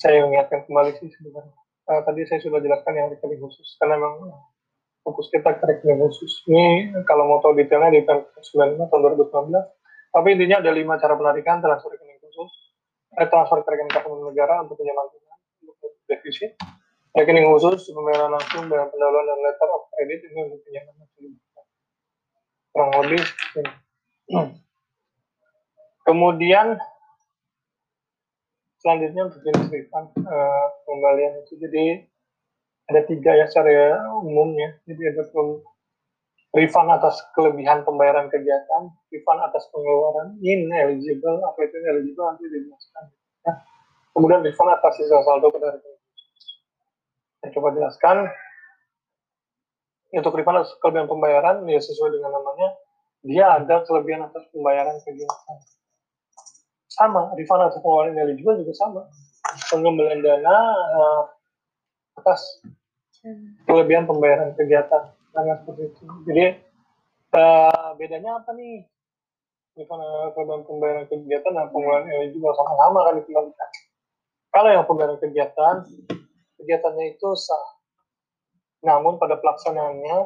Saya 0.00 0.24
mengingatkan 0.26 0.66
kembali 0.66 0.98
sih 0.98 1.10
sebenarnya. 1.14 1.54
Uh, 1.82 2.00
tadi 2.06 2.22
saya 2.30 2.38
sudah 2.40 2.62
jelaskan 2.62 2.94
yang 2.94 3.06
rekening 3.10 3.42
khusus 3.42 3.74
karena 3.76 3.98
memang 3.98 4.34
fokus 5.02 5.28
kita 5.30 5.50
ke 5.58 5.64
rekening 5.66 5.98
khusus. 6.00 6.46
Ini 6.48 6.94
kalau 7.04 7.28
mau 7.28 7.38
tahu 7.42 7.58
detailnya 7.58 7.90
di 7.92 8.02
tahun 8.06 8.22
95 8.40 8.90
tahun 8.90 9.00
2019. 9.18 9.81
Tapi 10.12 10.28
intinya 10.36 10.60
ada 10.60 10.70
lima 10.76 11.00
cara 11.00 11.16
penarikan 11.16 11.64
transfer 11.64 11.96
rekening 11.96 12.20
khusus, 12.20 12.52
eh, 13.16 13.28
transfer 13.32 13.64
ke 13.64 13.68
rekening 13.72 13.92
kas 13.96 14.04
negara 14.04 14.60
untuk 14.60 14.76
pinjaman 14.76 15.08
untuk 15.64 15.92
defisit, 16.04 16.52
rekening 17.16 17.48
khusus 17.48 17.88
pembayaran 17.88 18.28
langsung 18.28 18.68
dengan 18.68 18.92
pendahuluan 18.92 19.24
dan 19.24 19.38
letter 19.40 19.68
of 19.72 19.88
credit 19.96 20.20
ini 20.28 20.40
untuk 20.52 20.60
pinjaman 20.68 20.94
kurang 22.72 22.92
lebih 23.04 23.20
kemudian 26.08 26.80
selanjutnya 28.80 29.30
untuk 29.30 29.40
jenis 29.46 29.68
refund 29.70 30.08
uh, 30.26 30.66
pembalian 30.88 31.38
itu. 31.44 31.54
Jadi 31.60 31.84
ada 32.90 33.00
tiga 33.06 33.30
ya 33.38 33.46
secara 33.46 34.02
umumnya. 34.18 34.82
Jadi 34.88 35.02
ada 35.06 35.22
refund 36.52 36.88
atas 36.92 37.16
kelebihan 37.32 37.80
pembayaran 37.82 38.28
kegiatan 38.28 38.92
refund 39.08 39.40
atas 39.40 39.64
pengeluaran 39.72 40.36
ineligible 40.44 41.40
apa 41.40 41.58
itu 41.64 41.74
ineligible 41.80 42.28
nanti 42.28 42.44
dijelaskan. 42.44 43.04
Ya. 43.42 43.52
kemudian 44.12 44.44
refund 44.44 44.70
atas 44.76 44.92
sisa 45.00 45.18
saldo 45.24 45.48
rekening 45.48 46.00
saya 47.42 47.50
coba 47.58 47.74
jelaskan. 47.74 48.16
untuk 50.12 50.36
refund 50.36 50.60
atas 50.60 50.76
kelebihan 50.84 51.08
pembayaran 51.08 51.64
ya 51.64 51.80
sesuai 51.80 52.20
dengan 52.20 52.36
namanya 52.36 52.68
dia 53.24 53.56
ada 53.56 53.80
kelebihan 53.88 54.28
atas 54.28 54.44
pembayaran 54.52 55.00
kegiatan. 55.08 55.58
Sama 56.92 57.32
refund 57.32 57.64
atas 57.64 57.80
pengeluaran 57.80 58.12
yang 58.20 58.36
juga 58.36 58.60
juga 58.60 58.76
sama. 58.76 59.02
Pengembalian 59.72 60.20
dana 60.20 60.56
uh, 60.76 61.22
atas 62.20 62.60
kelebihan 63.64 64.04
pembayaran 64.04 64.52
kegiatan 64.52 65.16
sangat 65.32 65.56
seperti 65.64 65.82
itu. 65.90 66.04
Jadi 66.28 66.44
uh, 67.36 67.90
bedanya 67.96 68.40
apa 68.40 68.52
nih? 68.54 68.84
Refund 69.72 70.04
kelebihan 70.36 70.62
pembayaran 70.68 71.04
kegiatan 71.08 71.52
dan 71.56 71.72
pengeluaran 71.72 72.04
juga 72.28 72.52
sama-sama 72.60 73.08
kan 73.08 73.14
dikembalikan 73.24 73.68
kalau 74.52 74.68
yang 74.68 74.84
pembayaran 74.84 75.16
kegiatan 75.16 75.76
kegiatannya 76.60 77.16
itu 77.16 77.28
sah. 77.34 77.66
Namun 78.84 79.16
pada 79.16 79.40
pelaksanaannya 79.40 80.16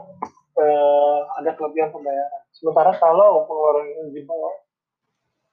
eh, 0.59 1.21
ada 1.39 1.51
kelebihan 1.55 1.95
pembayaran. 1.95 2.43
Sementara 2.51 2.91
kalau 2.99 3.47
pengeluaran 3.47 4.11
di 4.11 4.21
bawah 4.27 4.55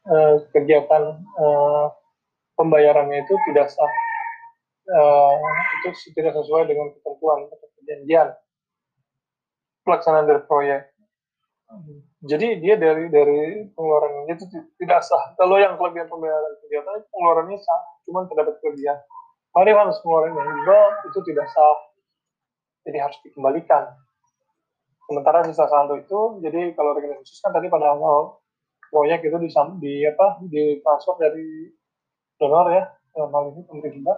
eh, 0.10 0.36
kegiatan 0.58 1.22
eh, 1.22 1.86
pembayarannya 2.58 3.30
itu 3.30 3.38
tidak 3.54 3.70
sah, 3.70 3.94
eh, 4.90 5.34
itu 5.86 6.10
tidak 6.18 6.34
sesuai 6.42 6.66
dengan 6.66 6.90
ketentuan 6.98 7.46
atau 7.54 7.70
perjanjian 7.78 8.34
pelaksanaan 9.84 10.26
dari 10.28 10.42
proyek. 10.48 10.82
Jadi 12.24 12.62
dia 12.64 12.76
dari 12.78 13.10
dari 13.10 13.68
pengeluaran 13.74 14.30
itu 14.30 14.46
tidak 14.80 15.02
sah. 15.04 15.34
Kalau 15.36 15.58
yang 15.58 15.76
kelebihan 15.76 16.08
pembayaran 16.08 16.54
kegiatan 16.64 17.04
pengeluarannya 17.10 17.58
sah, 17.60 17.82
cuma 18.08 18.24
terdapat 18.30 18.56
kelebihan. 18.62 18.98
Mari 19.54 19.72
harus 19.74 19.98
pengeluaran 20.02 20.34
yang 20.34 20.50
itu 21.10 21.20
tidak 21.28 21.48
sah 21.52 21.78
jadi 22.84 22.98
harus 23.04 23.18
dikembalikan. 23.26 23.96
Sementara 25.04 25.44
sisa 25.44 25.68
saldo 25.68 26.00
itu, 26.00 26.40
jadi 26.40 26.72
kalau 26.80 26.96
rekening 26.96 27.20
khusus 27.20 27.44
kan 27.44 27.52
tadi 27.52 27.68
pada 27.68 27.92
awal 27.92 28.40
proyek 28.88 29.26
itu 29.26 29.36
di, 29.42 29.50
di 29.82 29.94
apa 30.08 30.28
di 30.48 30.80
transfer 30.80 31.18
dari 31.20 31.68
donor 32.38 32.70
ya 32.72 32.84
dalam 33.12 33.34
hal 33.34 33.44
ini 33.52 33.62
pemerintah 33.66 34.18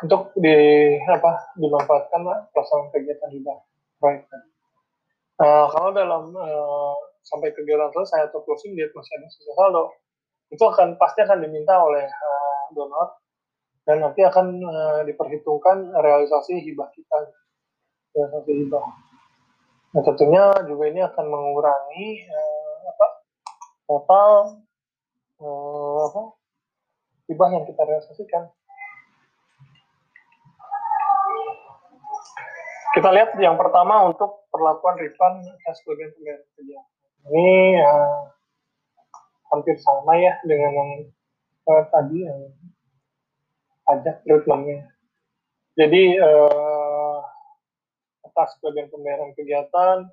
untuk 0.00 0.32
di 0.38 0.54
apa 1.02 1.52
dimanfaatkan 1.58 2.20
pelaksanaan 2.54 2.88
kegiatan 2.94 3.30
hibah 3.34 3.58
proyek. 4.00 4.24
Nah, 5.40 5.68
kalau 5.72 5.92
dalam 5.92 6.32
uh, 6.32 6.96
sampai 7.24 7.52
kegiatan 7.52 7.92
selesai 7.92 8.32
atau 8.32 8.40
closing 8.44 8.72
dia 8.76 8.88
masih 8.92 9.12
ada 9.16 9.26
sisa 9.28 9.52
saldo, 9.56 9.92
itu 10.50 10.60
akan 10.60 10.96
pasti 10.96 11.22
akan 11.24 11.38
diminta 11.44 11.76
oleh 11.76 12.04
uh, 12.04 12.64
donor. 12.72 13.20
Dan 13.84 14.04
nanti 14.04 14.20
akan 14.24 14.60
uh, 14.60 15.00
diperhitungkan 15.08 15.92
realisasi 15.96 16.60
hibah 16.60 16.88
kita. 16.92 17.32
Realisasi 18.12 18.52
hibah. 18.64 18.84
Nah 19.90 20.02
tentunya 20.06 20.44
juga 20.68 20.84
ini 20.86 21.00
akan 21.02 21.24
mengurangi 21.26 22.08
uh, 22.30 22.78
apa 22.94 23.06
total 23.88 24.30
uh, 25.42 25.98
apa 26.06 26.22
hibah 27.26 27.48
yang 27.50 27.64
kita 27.66 27.82
realisasikan 27.82 28.44
kita 32.96 33.08
lihat 33.14 33.30
yang 33.38 33.54
pertama 33.54 34.06
untuk 34.08 34.46
perlakuan 34.50 34.98
refund 34.98 35.46
atas 35.46 35.78
kelebihan 35.86 36.10
pembayaran 36.16 36.46
kerja 36.58 36.80
ini 37.28 37.76
uh, 37.78 38.32
hampir 39.52 39.76
sama 39.78 40.16
ya 40.16 40.38
dengan 40.46 40.72
yang 40.72 40.90
uh, 41.68 41.84
tadi 41.90 42.18
yang 42.24 42.40
pajak 43.84 44.22
treatmentnya. 44.22 44.88
Jadi 45.74 46.16
uh, 46.22 47.18
atas 48.26 48.56
kelebihan 48.62 48.88
pembayaran 48.88 49.34
kegiatan, 49.34 50.06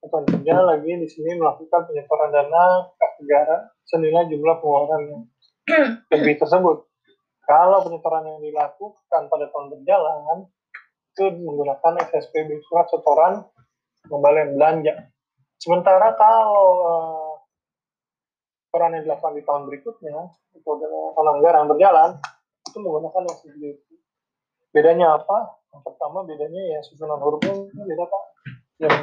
kerja 0.00 0.54
lagi 0.62 0.88
di 0.88 1.08
sini 1.10 1.36
melakukan 1.36 1.90
penyetoran 1.90 2.30
dana 2.32 2.88
ke 2.96 3.06
negara 3.24 3.56
senilai 3.84 4.30
jumlah 4.30 4.56
pengeluaran 4.62 5.00
yang 5.10 5.22
lebih 6.12 6.40
tersebut. 6.40 6.88
Kalau 7.48 7.78
penyetoran 7.84 8.24
yang 8.28 8.40
dilakukan 8.44 9.22
pada 9.32 9.46
tahun 9.48 9.66
berjalan 9.72 10.48
itu 11.18 11.26
menggunakan 11.42 11.98
SSPB 12.14 12.62
surat 12.70 12.86
setoran 12.94 13.42
pembalian 14.06 14.54
belanja. 14.54 15.10
Sementara 15.58 16.14
kalau 16.14 16.68
uh, 16.78 17.34
setoran 18.70 18.94
yang 18.94 19.02
dilakukan 19.02 19.34
di 19.34 19.42
tahun 19.42 19.62
berikutnya 19.66 20.14
itu 20.54 20.68
adalah 20.70 21.18
tahun 21.18 21.28
anggaran 21.42 21.66
berjalan 21.66 22.10
itu 22.70 22.78
menggunakan 22.78 23.22
SSBP. 23.34 23.82
Bedanya 24.70 25.18
apa? 25.18 25.58
Yang 25.74 25.82
pertama 25.90 26.22
bedanya 26.22 26.62
ya 26.62 26.78
susunan 26.86 27.18
hurufnya 27.18 27.66
beda 27.66 28.04
pak. 28.06 28.24
Yang 28.78 28.94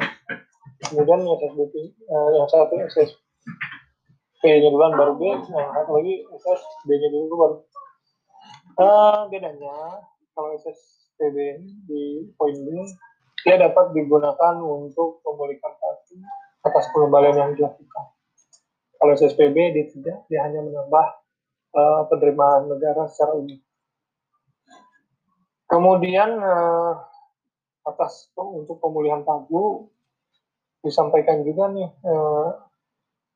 kemudian 0.88 1.20
SSBP 1.20 1.74
eh, 1.84 2.28
yang 2.32 2.48
satu 2.48 2.80
SS 2.80 3.12
P-nya 4.40 4.72
duluan 4.72 4.96
baru 4.96 5.20
B, 5.20 5.36
yang 5.36 5.68
satu 5.76 5.90
lagi 6.00 6.24
SS 6.32 6.62
B-nya 6.88 7.08
dulu 7.12 7.34
baru. 7.36 7.56
Uh, 8.76 9.20
bedanya 9.32 10.00
kalau 10.32 10.52
SSPB 11.16 11.64
di 11.88 12.28
poin 12.36 12.52
B 12.52 12.68
dia 13.40 13.56
dapat 13.56 13.96
digunakan 13.96 14.60
untuk 14.60 15.24
memulihkan 15.24 15.72
pasti 15.80 16.20
atas 16.60 16.92
pengembalian 16.92 17.36
yang 17.40 17.52
dilakukan. 17.56 18.04
Kalau 19.00 19.12
SSPB 19.16 19.56
dia 19.72 19.86
tidak, 19.88 20.18
dia 20.28 20.40
hanya 20.44 20.60
menambah 20.60 21.06
uh, 21.72 22.02
penerimaan 22.12 22.68
negara 22.68 23.08
secara 23.08 23.32
umum. 23.32 23.56
Kemudian 25.66 26.36
uh, 26.36 27.00
atas 27.86 28.28
untuk 28.36 28.76
pemulihan 28.82 29.24
pagu 29.24 29.88
disampaikan 30.84 31.42
juga 31.42 31.70
nih 31.72 31.90
uh, 32.06 32.50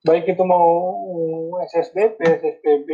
baik 0.05 0.37
itu 0.37 0.43
mau 0.45 0.69
SSBP, 1.65 2.19
SSPB 2.19 2.89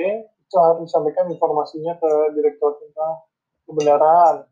itu 0.46 0.56
harus 0.62 0.86
disampaikan 0.86 1.26
informasinya 1.32 1.96
ke 1.98 2.10
Direktur 2.38 2.76
tentang 2.78 3.24
kebenaran 3.66 4.46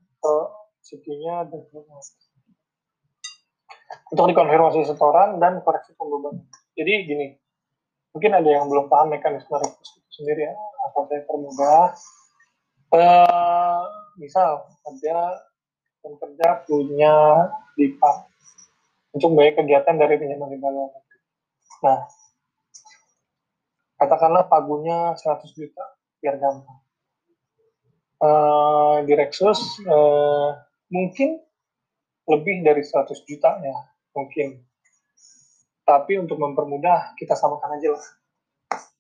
CT-nya 0.84 1.48
dan 1.48 1.60
untuk 4.12 4.26
dikonfirmasi 4.30 4.84
setoran 4.84 5.40
dan 5.40 5.64
koreksi 5.64 5.96
pembebanan. 5.96 6.44
Jadi 6.74 6.92
gini, 7.08 7.26
mungkin 8.14 8.30
ada 8.36 8.46
yang 8.46 8.70
belum 8.70 8.86
paham 8.86 9.10
mekanisme 9.10 9.54
rekrut 9.58 10.06
sendiri 10.14 10.46
ya 10.46 10.54
atau 10.90 11.02
saya 11.10 11.26
permudah 11.26 11.90
uh, 12.94 13.82
misal 14.14 14.70
ada 14.86 15.42
pekerja 15.98 16.62
punya 16.68 17.14
DIPA 17.74 18.12
untuk 19.16 19.34
membayar 19.34 19.54
kegiatan 19.58 19.94
dari 19.98 20.14
pinjaman 20.20 20.52
di 20.54 20.58
luar 20.62 20.90
Nah, 21.84 22.00
katakanlah 23.98 24.46
pagunya 24.46 25.12
100 25.18 25.52
juta, 25.52 25.84
biar 26.22 26.38
gampang. 26.38 26.83
Uh, 28.24 29.04
di 29.04 29.12
Rexus 29.12 29.84
uh, 29.84 30.56
mungkin 30.88 31.44
lebih 32.24 32.64
dari 32.64 32.80
100 32.80 33.12
juta 33.28 33.60
ya, 33.60 33.76
mungkin. 34.16 34.64
Tapi 35.84 36.16
untuk 36.16 36.40
mempermudah, 36.40 37.12
kita 37.20 37.36
samakan 37.36 37.76
aja 37.76 37.92
lah 37.92 38.04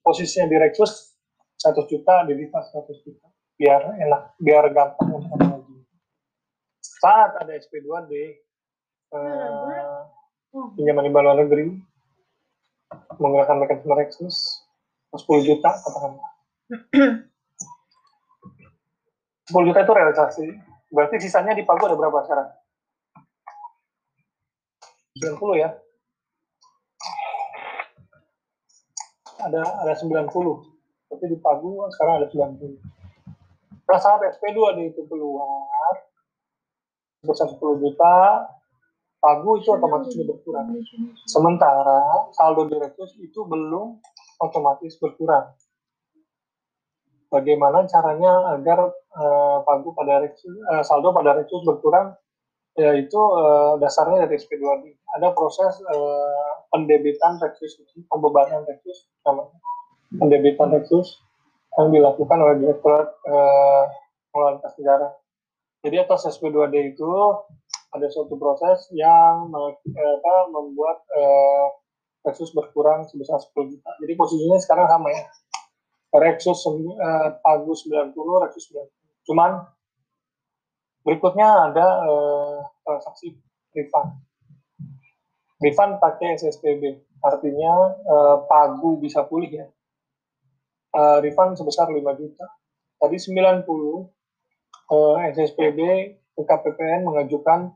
posisinya 0.04 0.52
di 0.52 0.56
Rexus 0.60 1.16
100 1.56 1.88
juta, 1.88 2.28
di 2.28 2.36
Diva 2.36 2.60
100 2.60 2.92
juta. 3.00 3.26
Biar 3.56 3.96
enak, 3.96 4.36
biar 4.36 4.68
gampang 4.68 5.08
untuk 5.16 5.40
lagi. 5.40 5.76
Saat 6.84 7.40
ada 7.40 7.56
SP2D, 7.56 8.12
eh, 9.16 9.98
pinjaman 10.76 11.08
di 11.08 11.10
luar 11.10 11.40
negeri, 11.40 11.72
menggunakan 13.16 13.56
mekanisme 13.64 13.94
Rexus, 13.96 14.36
10 15.16 15.40
juta 15.40 15.72
katakanlah. 15.72 16.28
10 19.50 19.68
juta 19.68 19.80
itu 19.84 19.92
realisasi. 19.92 20.46
Berarti 20.88 21.16
sisanya 21.20 21.52
di 21.52 21.66
Pagu 21.66 21.84
ada 21.84 21.96
berapa 21.98 22.22
sekarang? 22.24 22.48
90 25.20 25.62
ya? 25.62 25.70
ada 29.44 29.62
ada 29.84 29.92
90 29.92 30.32
tapi 31.12 31.24
di 31.28 31.36
Pagu 31.38 31.84
sekarang 31.92 32.24
ada 32.24 32.28
90 32.32 32.80
nah 33.84 33.98
saat 34.00 34.24
SP2 34.24 34.58
di 34.80 34.82
itu 34.88 35.04
keluar 35.04 35.92
sebesar 37.20 37.52
10 37.52 37.82
juta 37.84 38.48
Pagu 39.20 39.60
itu 39.60 39.68
otomatis 39.68 40.12
sudah 40.16 40.26
berkurang 40.32 40.66
sementara 41.28 42.28
saldo 42.32 42.68
direktus 42.68 43.16
itu 43.20 43.44
belum 43.44 44.00
otomatis 44.40 44.96
berkurang 44.96 45.52
bagaimana 47.34 47.82
caranya 47.90 48.54
agar 48.54 48.94
uh, 49.18 49.58
Pagu 49.66 49.90
pada 49.90 50.22
uh, 50.22 50.82
saldo 50.86 51.10
pada 51.10 51.34
reksus 51.34 51.66
berkurang 51.66 52.14
yaitu 52.78 53.18
uh, 53.18 53.78
dasarnya 53.78 54.26
dari 54.26 54.38
SP2D. 54.38 54.94
Ada 55.18 55.34
proses 55.34 55.78
uh, 55.90 56.50
pendebitan 56.70 57.38
reksus, 57.42 57.78
pembebanan 58.10 58.66
reksus, 58.66 59.10
namanya 59.26 59.58
pendebitan 60.14 60.70
reksus 60.74 61.22
yang 61.74 61.90
dilakukan 61.90 62.38
oleh 62.38 62.54
Direktorat 62.62 63.08
uh, 63.26 63.84
Pengelolaan 64.30 64.58
Kas 64.62 64.74
Negara. 64.78 65.08
Jadi 65.86 65.96
atas 66.00 66.26
SP2D 66.38 66.96
itu 66.96 67.12
ada 67.94 68.06
suatu 68.10 68.34
proses 68.34 68.90
yang 68.90 69.54
apa, 69.54 70.34
membuat 70.50 71.06
eh, 71.14 71.66
Rexus 72.24 72.56
berkurang 72.56 73.04
sebesar 73.04 73.36
10 73.36 73.68
juta. 73.68 73.90
Jadi 74.00 74.12
posisinya 74.16 74.56
sekarang 74.56 74.88
sama 74.88 75.12
ya. 75.12 75.22
Rexus 76.14 76.62
Pagu 77.42 77.72
90, 77.74 78.14
Rexus 78.14 78.70
90. 78.70 79.26
Cuman 79.26 79.66
berikutnya 81.04 81.72
ada 81.72 81.86
eh, 82.06 82.58
transaksi 82.84 83.36
refund. 83.76 84.10
Refund 85.60 85.92
pakai 86.00 86.36
SSPB, 86.40 86.82
artinya 87.20 87.72
eh, 87.98 88.36
Pagu 88.46 89.00
bisa 89.00 89.24
pulih 89.28 89.50
ya. 89.50 89.66
Eh, 90.94 91.18
refund 91.26 91.58
sebesar 91.58 91.90
5 91.90 91.98
juta. 92.20 92.46
Tadi 93.00 93.16
90 93.18 93.66
eh, 94.94 95.16
SSPB 95.34 95.78
ke 96.34 96.42
KPPN 96.42 97.06
mengajukan 97.06 97.74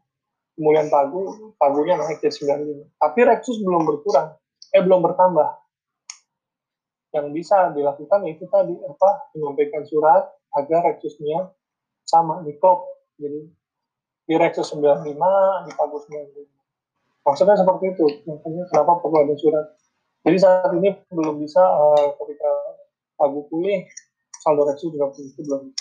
pemulihan 0.59 0.91
pagu, 0.91 1.55
pagunya 1.55 1.95
naik 1.95 2.19
ke 2.19 2.31
95. 2.31 2.99
Tapi 2.99 3.21
Rexus 3.23 3.63
belum 3.63 3.87
berkurang, 3.87 4.35
eh 4.75 4.83
belum 4.83 5.03
bertambah. 5.07 5.58
Yang 7.19 7.27
bisa 7.35 7.75
dilakukan 7.75 8.21
itu 8.31 8.47
tadi 8.47 8.79
apa 8.79 9.11
menyampaikan 9.35 9.83
surat 9.83 10.31
agar 10.55 10.87
Rexusnya 10.87 11.51
sama 12.07 12.47
di 12.47 12.55
klop. 12.63 12.87
Jadi 13.19 13.51
di 14.29 14.35
Rexus 14.39 14.71
95, 14.79 15.67
di 15.67 15.73
pagu 15.75 15.99
95. 15.99 16.47
Maksudnya 17.27 17.59
seperti 17.59 17.85
itu. 17.91 18.07
Makanya 18.31 18.63
kenapa 18.71 19.03
perlu 19.03 19.27
ada 19.27 19.35
surat. 19.35 19.67
Jadi 20.23 20.37
saat 20.39 20.71
ini 20.79 20.95
belum 21.11 21.43
bisa 21.43 21.59
uh, 21.59 22.15
ketika 22.23 22.51
pagu 23.19 23.43
pulih, 23.51 23.83
saldo 24.39 24.63
Rexus 24.71 24.95
juga 24.95 25.11
itu 25.19 25.43
belum. 25.43 25.75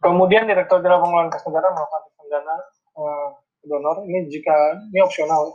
Kemudian 0.00 0.46
Direktur 0.48 0.80
Jenderal 0.80 1.02
Pengelolaan 1.02 1.28
Kas 1.34 1.44
Negara 1.44 1.68
melakukan 1.74 2.26
dana 2.30 2.56
uh, 2.96 3.28
donor. 3.66 4.06
Ini 4.06 4.30
jika 4.30 4.78
ini 4.94 5.02
opsional. 5.02 5.52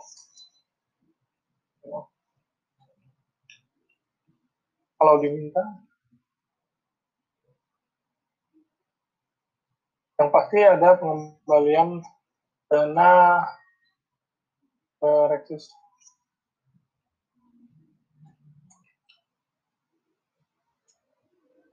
Kalau 5.02 5.18
diminta, 5.18 5.66
yang 10.22 10.30
pasti 10.30 10.62
ada 10.62 10.94
pengembalian 10.94 12.06
dana 12.70 13.42
uh, 15.02 15.26
Rexus. 15.26 15.74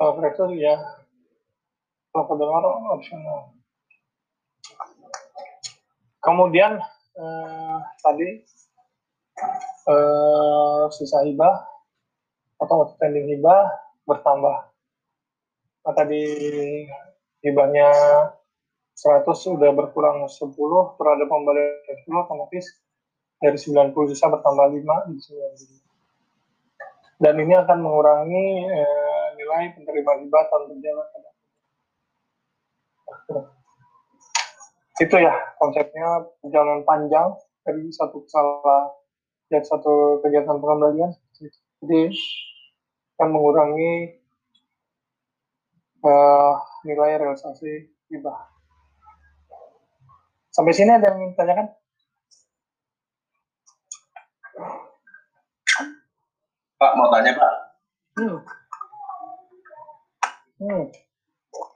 Kalau 0.00 0.16
Rexus 0.24 0.56
ya 0.56 0.80
donor 2.16 2.64
opsional. 2.96 3.52
Kemudian 6.24 6.80
eh, 7.12 7.76
tadi 8.00 8.40
eh, 9.84 10.82
sisa 10.96 11.28
hibah 11.28 11.67
atau 12.58 12.84
outstanding 12.84 13.30
hibah 13.34 13.70
bertambah. 14.04 14.56
Nah, 15.86 15.94
tadi 15.94 16.22
hibahnya 17.46 17.88
100 18.98 19.24
sudah 19.38 19.70
berkurang 19.72 20.26
10 20.26 20.98
terhadap 20.98 21.26
pembalian 21.30 22.02
10 22.02 22.26
otomatis 22.26 22.66
dari 23.38 23.54
90 23.54 23.94
sisa 24.10 24.26
bertambah 24.26 24.66
5 24.74 25.14
di 25.14 25.22
90. 25.22 25.86
Dan 27.18 27.34
ini 27.38 27.54
akan 27.54 27.78
mengurangi 27.82 28.46
eh, 28.66 29.26
nilai 29.38 29.74
penerima 29.74 30.12
hibah 30.22 30.42
tahun 30.50 30.70
berjalan 30.70 31.06
itu 34.98 35.14
ya 35.14 35.30
konsepnya 35.62 36.26
perjalanan 36.42 36.82
panjang 36.82 37.30
dari 37.62 37.86
satu 37.94 38.26
kesalahan 38.26 38.90
dan 39.46 39.62
satu 39.62 40.18
kegiatan 40.26 40.58
pengembalian 40.58 41.14
jadi 41.82 42.10
akan 43.18 43.28
mengurangi 43.34 44.18
uh, 46.02 46.54
nilai 46.86 47.18
realisasi 47.18 47.90
hibah 48.10 48.38
sampai 50.54 50.74
sini 50.74 50.94
ada 50.94 51.14
yang 51.14 51.34
tanyakan 51.34 51.68
Pak 56.78 56.92
mau 56.94 57.10
tanya 57.10 57.32
Pak 57.34 57.54
hmm. 58.18 58.38
Hmm. 60.58 60.84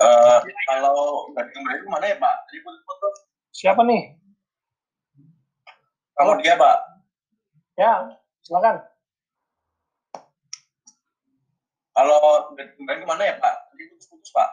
Uh, 0.03 0.39
kalau 0.67 1.31
daging 1.39 1.63
itu 1.63 1.87
mana 1.87 2.11
ya 2.11 2.17
Pak? 2.19 2.37
Siapa 3.55 3.87
nih? 3.87 4.19
Kalau 6.19 6.35
dia 6.43 6.59
Pak. 6.59 6.79
Ya, 7.79 8.19
silakan. 8.43 8.83
Kalau 12.03 12.51
daging 12.59 12.83
itu 12.83 13.07
mana 13.07 13.23
ya 13.23 13.39
Pak? 13.39 13.55
Tadi 13.71 13.83
putus-putus 13.95 14.35
Pak. 14.35 14.51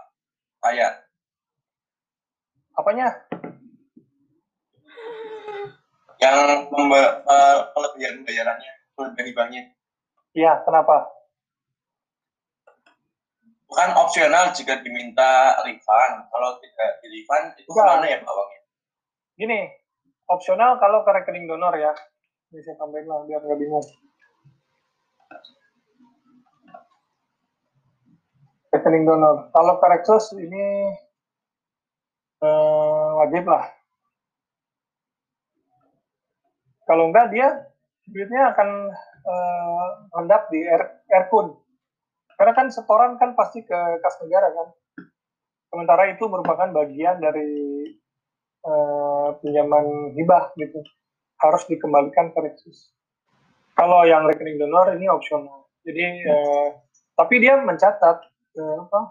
Saya. 0.62 1.02
Apanya? 2.78 3.10
Yang 6.22 6.70
memba 6.70 7.26
uh, 7.26 7.74
kelebihan 7.74 8.22
bayarannya, 8.22 8.74
kelebihan 8.94 9.26
hibahnya. 9.34 9.64
Iya, 10.38 10.62
kenapa? 10.62 11.10
bukan 13.70 13.90
opsional 14.02 14.50
jika 14.52 14.82
diminta 14.82 15.56
refund. 15.62 16.26
Kalau 16.34 16.58
tidak 16.58 16.92
di 17.06 17.08
refund 17.22 17.54
itu 17.56 17.70
Bukan. 17.70 17.86
mana 17.86 18.06
ya 18.10 18.18
Pak 18.20 18.34
uangnya? 18.34 18.62
Gini, 19.38 19.60
opsional 20.26 20.82
kalau 20.82 21.06
ke 21.06 21.12
rekening 21.14 21.46
donor 21.46 21.74
ya. 21.78 21.94
Bisa 22.50 22.74
tambahin 22.76 23.06
lah 23.06 23.24
biar 23.30 23.42
nggak 23.46 23.60
bingung. 23.62 23.86
Rekening 28.70 29.04
donor. 29.06 29.50
Kalau 29.50 29.82
Rexus 29.82 30.34
ini 30.38 30.94
eh, 32.44 33.10
wajib 33.18 33.50
lah. 33.50 33.66
Kalau 36.86 37.10
enggak 37.10 37.34
dia 37.34 37.48
duitnya 38.10 38.54
akan 38.54 38.70
eh, 39.26 39.88
rendap 40.14 40.50
di 40.54 40.62
Aircun. 41.10 41.58
Karena 42.40 42.54
kan 42.56 42.72
setoran 42.72 43.20
kan 43.20 43.36
pasti 43.36 43.66
ke 43.68 43.80
kas 44.00 44.16
negara 44.24 44.48
kan. 44.54 44.68
Sementara 45.70 46.10
itu 46.10 46.26
merupakan 46.26 46.72
bagian 46.72 47.22
dari 47.22 47.86
uh, 48.66 49.38
pinjaman 49.44 50.16
hibah 50.18 50.56
gitu. 50.58 50.82
Harus 51.38 51.68
dikembalikan 51.70 52.32
ke. 52.34 52.90
Kalau 53.78 54.08
yang 54.08 54.26
rekening 54.26 54.56
donor 54.56 54.92
ini 54.96 55.12
opsional. 55.12 55.70
Jadi 55.84 56.26
uh, 56.26 56.80
tapi 57.20 57.44
dia 57.44 57.60
mencatat 57.60 58.24
uh, 58.60 58.86
apa 58.86 59.02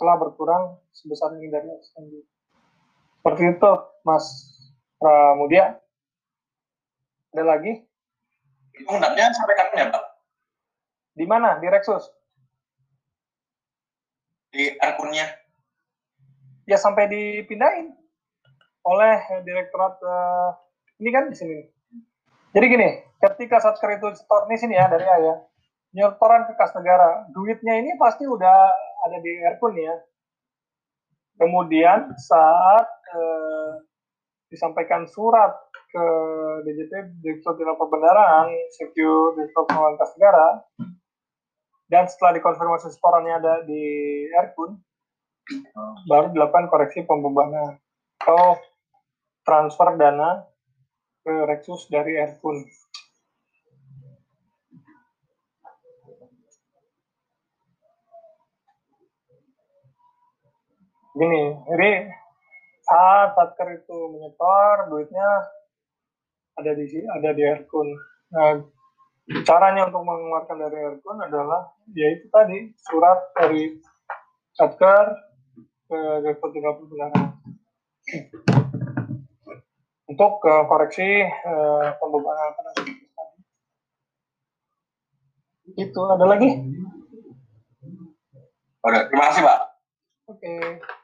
telah 0.00 0.16
berkurang 0.16 0.80
sebesar 0.96 1.36
ini 1.36 1.52
dari 1.52 1.68
outstanding. 1.68 2.24
Seperti 3.20 3.42
itu, 3.52 3.72
Mas 4.08 4.26
Pramudia. 4.96 5.76
Ada 7.36 7.44
lagi? 7.44 7.84
Itu 8.72 8.88
sampai 8.88 9.54
kapan 9.58 9.76
ya, 9.76 9.86
Pak? 9.92 10.04
Di 11.18 11.26
mana? 11.28 11.60
Di 11.60 11.68
Rexus? 11.68 12.08
di 14.52 14.74
akunnya? 14.80 15.28
Ya 16.68 16.76
sampai 16.76 17.08
dipindahin 17.08 17.96
oleh 18.84 19.16
direktorat 19.44 19.96
uh, 20.04 20.50
ini 21.00 21.10
kan 21.12 21.30
di 21.32 21.36
sini. 21.36 21.58
Jadi 22.52 22.64
gini, 22.68 22.88
ketika 23.20 23.60
satker 23.60 23.96
itu 23.96 24.08
store 24.16 24.48
ini 24.48 24.56
sini 24.56 24.74
ya 24.76 24.88
dari 24.88 25.04
ayah, 25.04 25.36
nyetoran 25.96 26.44
ke 26.48 26.52
kas 26.56 26.72
negara, 26.76 27.24
duitnya 27.32 27.80
ini 27.80 27.96
pasti 27.96 28.28
udah 28.28 28.58
ada 29.08 29.16
di 29.22 29.32
Aircon 29.44 29.74
ya. 29.76 29.96
Kemudian 31.38 32.12
saat 32.18 32.86
uh, 33.14 33.70
disampaikan 34.50 35.06
surat 35.06 35.54
ke 35.88 36.06
DJP 36.66 37.22
Direktur 37.24 37.56
Jenderal 37.56 37.78
Perbendaraan, 37.80 38.52
Sekyu 38.74 39.38
Direktur 39.38 39.64
Pengelolaan 39.70 39.96
Kas 39.96 40.12
Negara, 40.18 40.48
dan 41.88 42.04
setelah 42.04 42.36
dikonfirmasi 42.36 42.92
setorannya 42.92 43.34
ada 43.40 43.54
di 43.64 43.84
Aircon, 44.36 44.76
baru 46.04 46.28
dilakukan 46.36 46.68
koreksi 46.68 47.08
pembebanan 47.08 47.80
atau 48.20 48.60
transfer 49.48 49.96
dana 49.96 50.44
ke 51.24 51.32
Rexus 51.48 51.88
dari 51.88 52.20
Aircon. 52.20 52.60
Gini, 61.18 61.44
jadi 61.66 61.90
saat 62.86 63.34
Satker 63.34 63.74
itu 63.74 63.98
menyetor, 64.14 64.86
duitnya 64.86 65.50
ada 66.54 66.72
di 66.78 66.86
ada 67.10 67.30
di 67.34 67.42
Aircon. 67.42 67.88
Nah, 68.30 68.62
caranya 69.44 69.90
untuk 69.90 70.06
mengeluarkan 70.06 70.56
dari 70.62 70.78
Ergun 70.78 71.18
adalah 71.20 71.74
yaitu 71.92 72.30
tadi 72.30 72.70
surat 72.80 73.18
dari 73.36 73.76
Satker 74.56 75.04
ke 75.90 75.98
Direktur 76.24 76.48
Jenderal 76.54 76.74
Perbendaharaan. 76.80 77.26
Untuk 80.08 80.32
uh, 80.40 80.64
koreksi 80.64 81.26
uh, 81.28 81.98
pembebanan 82.00 82.56
Itu 85.76 86.00
ada 86.08 86.24
lagi? 86.24 86.48
Oke, 88.80 88.98
terima 89.12 89.24
kasih 89.28 89.42
Pak. 89.44 89.58
Oke. 90.32 90.40
Okay. 90.40 90.97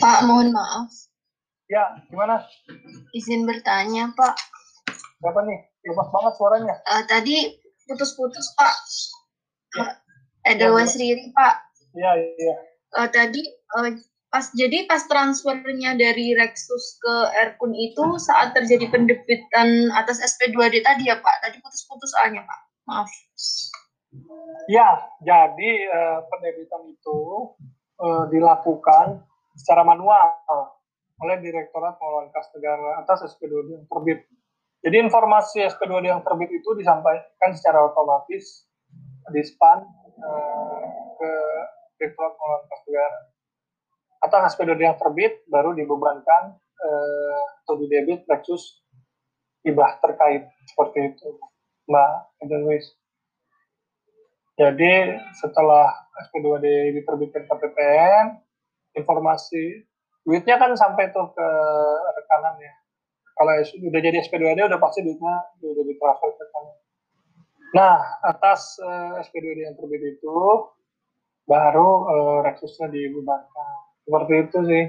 Pak, 0.00 0.18
mohon 0.28 0.52
maaf. 0.52 0.90
Ya, 1.68 1.96
gimana? 2.12 2.44
Izin 3.16 3.48
bertanya, 3.48 4.12
Pak. 4.12 4.36
Siapa 5.20 5.40
nih? 5.48 5.58
Lepas 5.84 6.08
banget 6.12 6.32
suaranya. 6.36 6.74
Uh, 6.84 7.02
tadi 7.08 7.56
putus-putus, 7.88 8.52
Pak. 8.56 8.74
Ya. 9.74 9.86
Edelwas 10.44 10.92
ya, 10.96 11.00
Riri, 11.00 11.32
Pak. 11.32 11.54
Iya, 11.96 12.12
iya. 12.36 12.54
Uh, 12.94 13.08
tadi 13.08 13.40
uh, 13.80 13.90
pas 14.28 14.44
jadi 14.52 14.84
pas 14.84 15.00
transfernya 15.08 15.96
dari 15.96 16.36
Rexus 16.36 17.00
ke 17.00 17.14
Erkun 17.40 17.72
itu 17.72 18.20
saat 18.20 18.52
terjadi 18.52 18.92
pendebitan 18.92 19.88
atas 19.96 20.20
SP2D 20.20 20.84
tadi 20.84 21.08
ya, 21.08 21.16
Pak. 21.16 21.36
Tadi 21.48 21.56
putus-putus 21.64 22.12
soalnya, 22.12 22.44
Pak. 22.44 22.60
Maaf. 22.84 23.10
Ya, 24.68 25.00
jadi 25.24 25.70
uh, 25.88 26.18
pendebitan 26.28 26.92
itu 26.92 27.18
uh, 27.98 28.24
dilakukan 28.28 29.24
secara 29.54 29.86
manual 29.86 30.34
oleh 31.22 31.36
Direktorat 31.38 31.94
Pengelolaan 31.96 32.30
Kas 32.34 32.50
Negara 32.58 33.00
atas 33.00 33.18
SP2D 33.34 33.68
yang 33.78 33.86
terbit. 33.86 34.26
Jadi 34.84 34.96
informasi 35.00 35.64
SP2D 35.64 36.04
yang 36.10 36.22
terbit 36.26 36.50
itu 36.50 36.70
disampaikan 36.76 37.50
secara 37.54 37.86
otomatis 37.86 38.68
di 39.30 39.42
span 39.46 39.80
uh, 40.20 40.84
ke 41.16 41.30
Direktorat 41.96 42.34
Pengelolaan 42.34 42.64
Kas 42.66 42.82
Negara. 42.90 43.18
Atas 44.24 44.40
SP2D 44.58 44.80
yang 44.82 44.98
terbit 44.98 45.32
baru 45.46 45.72
dibebankan 45.72 46.58
uh, 46.58 47.42
atau 47.64 47.78
didebit 47.78 48.26
Lexus 48.26 48.84
hibah 49.64 49.96
terkait 50.04 50.44
seperti 50.68 51.14
itu, 51.14 51.28
Mbak 51.88 52.10
Edelweiss. 52.44 52.86
Jadi 54.54 55.18
setelah 55.34 55.90
SP2D 56.28 56.94
diterbitkan 57.00 57.42
ke 57.48 57.54
PPN, 57.58 58.43
informasi 58.94 59.84
duitnya 60.24 60.56
kan 60.56 60.72
sampai 60.74 61.12
tuh 61.12 61.30
ke 61.36 61.48
rekanan 62.16 62.56
ya. 62.58 62.74
Kalau 63.34 63.52
udah 63.90 64.00
jadi 64.00 64.18
SP2D 64.22 64.70
udah 64.70 64.80
pasti 64.80 65.02
duitnya 65.02 65.36
udah 65.60 65.84
ditransfer 65.84 66.30
ke 66.32 66.42
rekanan. 66.48 66.74
Nah, 67.74 67.98
atas 68.22 68.78
uh, 68.78 69.18
eh, 69.18 69.26
SP2D 69.26 69.66
yang 69.66 69.74
terbit 69.74 70.02
itu 70.14 70.38
baru 71.44 71.90
uh, 72.06 72.38
Rexusnya 72.46 72.86
dibebankan. 72.86 73.74
Seperti 74.06 74.32
itu 74.46 74.58
sih. 74.70 74.84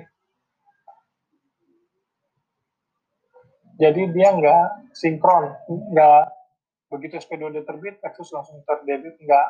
Jadi 3.76 4.02
dia 4.16 4.30
nggak 4.32 4.96
sinkron, 4.96 5.52
nggak 5.68 6.24
begitu 6.88 7.20
SP2D 7.20 7.68
terbit, 7.68 8.00
Rexus 8.00 8.32
langsung 8.32 8.64
terdebit, 8.64 9.20
nggak. 9.20 9.48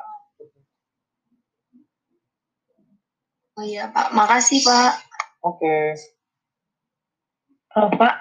Oh 3.55 3.63
iya 3.63 3.87
Pak, 3.87 4.11
makasih 4.11 4.59
Pak. 4.67 4.99
Oke. 5.47 5.63
Okay. 5.63 5.83
Uh, 7.71 7.87
Pak, 7.95 8.15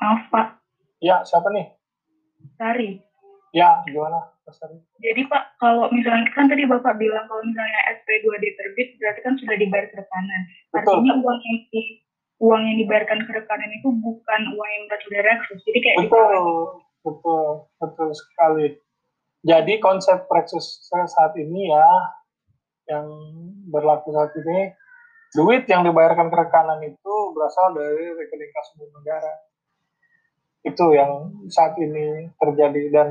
maaf 0.00 0.22
Pak. 0.32 0.46
Ya, 1.04 1.20
siapa 1.28 1.52
nih? 1.52 1.68
Sari. 2.56 2.96
Ya, 3.52 3.84
gimana? 3.84 4.32
Sari. 4.48 4.80
Jadi 5.04 5.28
Pak, 5.28 5.60
kalau 5.60 5.92
misalnya 5.92 6.24
kan 6.32 6.48
tadi 6.48 6.64
Bapak 6.64 6.96
bilang 6.96 7.28
kalau 7.28 7.44
misalnya 7.44 8.00
SP2D 8.00 8.44
terbit 8.56 8.88
berarti 8.96 9.20
kan 9.20 9.34
sudah 9.36 9.56
dibayar 9.60 9.86
ke 9.92 9.96
rekanan. 10.00 10.42
Betul. 10.72 10.80
Artinya 10.80 11.14
uang 11.20 11.38
yang 11.44 11.58
di, 11.68 11.82
uang 12.40 12.62
yang 12.64 12.76
dibayarkan 12.80 13.20
ke 13.28 13.32
rekanan 13.44 13.70
itu 13.76 13.88
bukan 13.92 14.40
uang 14.56 14.70
yang 14.72 14.84
dari 14.88 15.20
Rexus. 15.20 15.60
Jadi 15.68 15.78
kayak 15.84 15.96
betul, 16.08 16.32
betul, 17.04 17.46
betul 17.76 18.08
sekali. 18.16 18.66
Jadi 19.44 19.72
konsep 19.84 20.24
Rexus 20.32 20.88
saat 20.88 21.36
ini 21.36 21.68
ya 21.68 21.88
yang 22.88 23.06
berlaku 23.68 24.10
saat 24.16 24.32
ini 24.36 24.72
duit 25.36 25.68
yang 25.68 25.84
dibayarkan 25.84 26.32
ke 26.32 26.36
rekanan 26.36 26.80
itu 26.84 27.14
berasal 27.36 27.76
dari 27.76 28.16
rekening 28.16 28.52
kas 28.52 28.68
umum 28.76 28.90
negara. 28.96 29.32
Itu 30.64 30.92
yang 30.96 31.44
saat 31.52 31.76
ini 31.78 32.32
terjadi 32.40 32.82
dan 32.90 33.08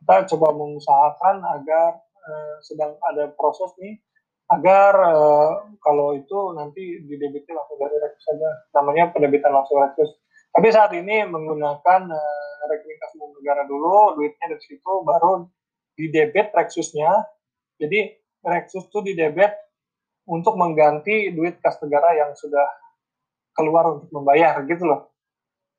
kita 0.00 0.30
coba 0.34 0.56
mengusahakan 0.56 1.42
agar 1.42 2.00
eh, 2.00 2.56
sedang 2.64 2.96
ada 3.02 3.28
proses 3.34 3.74
nih 3.82 3.98
agar 4.50 4.92
eh, 5.10 5.52
kalau 5.82 6.14
itu 6.14 6.54
nanti 6.54 7.02
didebitnya 7.04 7.58
langsung 7.58 7.78
dari 7.82 7.98
rekus 7.98 8.24
saja. 8.24 8.50
Namanya 8.78 9.10
pendebitan 9.10 9.50
langsung 9.50 9.82
rekus 9.82 10.10
tapi 10.50 10.68
saat 10.74 10.90
ini 10.98 11.22
menggunakan 11.30 12.00
eh, 12.10 12.60
rekening 12.66 12.98
kas 12.98 13.14
umum 13.18 13.30
negara 13.38 13.62
dulu 13.66 14.18
duitnya 14.18 14.50
dari 14.50 14.62
situ 14.62 14.92
baru 15.06 15.46
didebit 15.94 16.50
reksusnya 16.50 17.10
jadi 17.78 18.19
reksus 18.44 18.88
itu 18.88 18.98
didebit 19.04 19.52
untuk 20.28 20.54
mengganti 20.56 21.32
duit 21.34 21.58
kas 21.58 21.76
negara 21.82 22.14
yang 22.16 22.30
sudah 22.36 22.66
keluar 23.56 23.98
untuk 23.98 24.10
membayar 24.14 24.62
gitu 24.64 24.86
loh. 24.86 25.10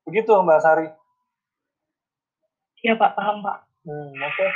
Begitu 0.05 0.29
Mbak 0.33 0.59
Sari. 0.61 0.87
Iya 2.81 2.97
Pak, 2.97 3.11
paham 3.13 3.45
Pak. 3.45 3.57
Hmm, 3.85 4.11
Oke. 4.13 4.35
Okay. 4.37 4.49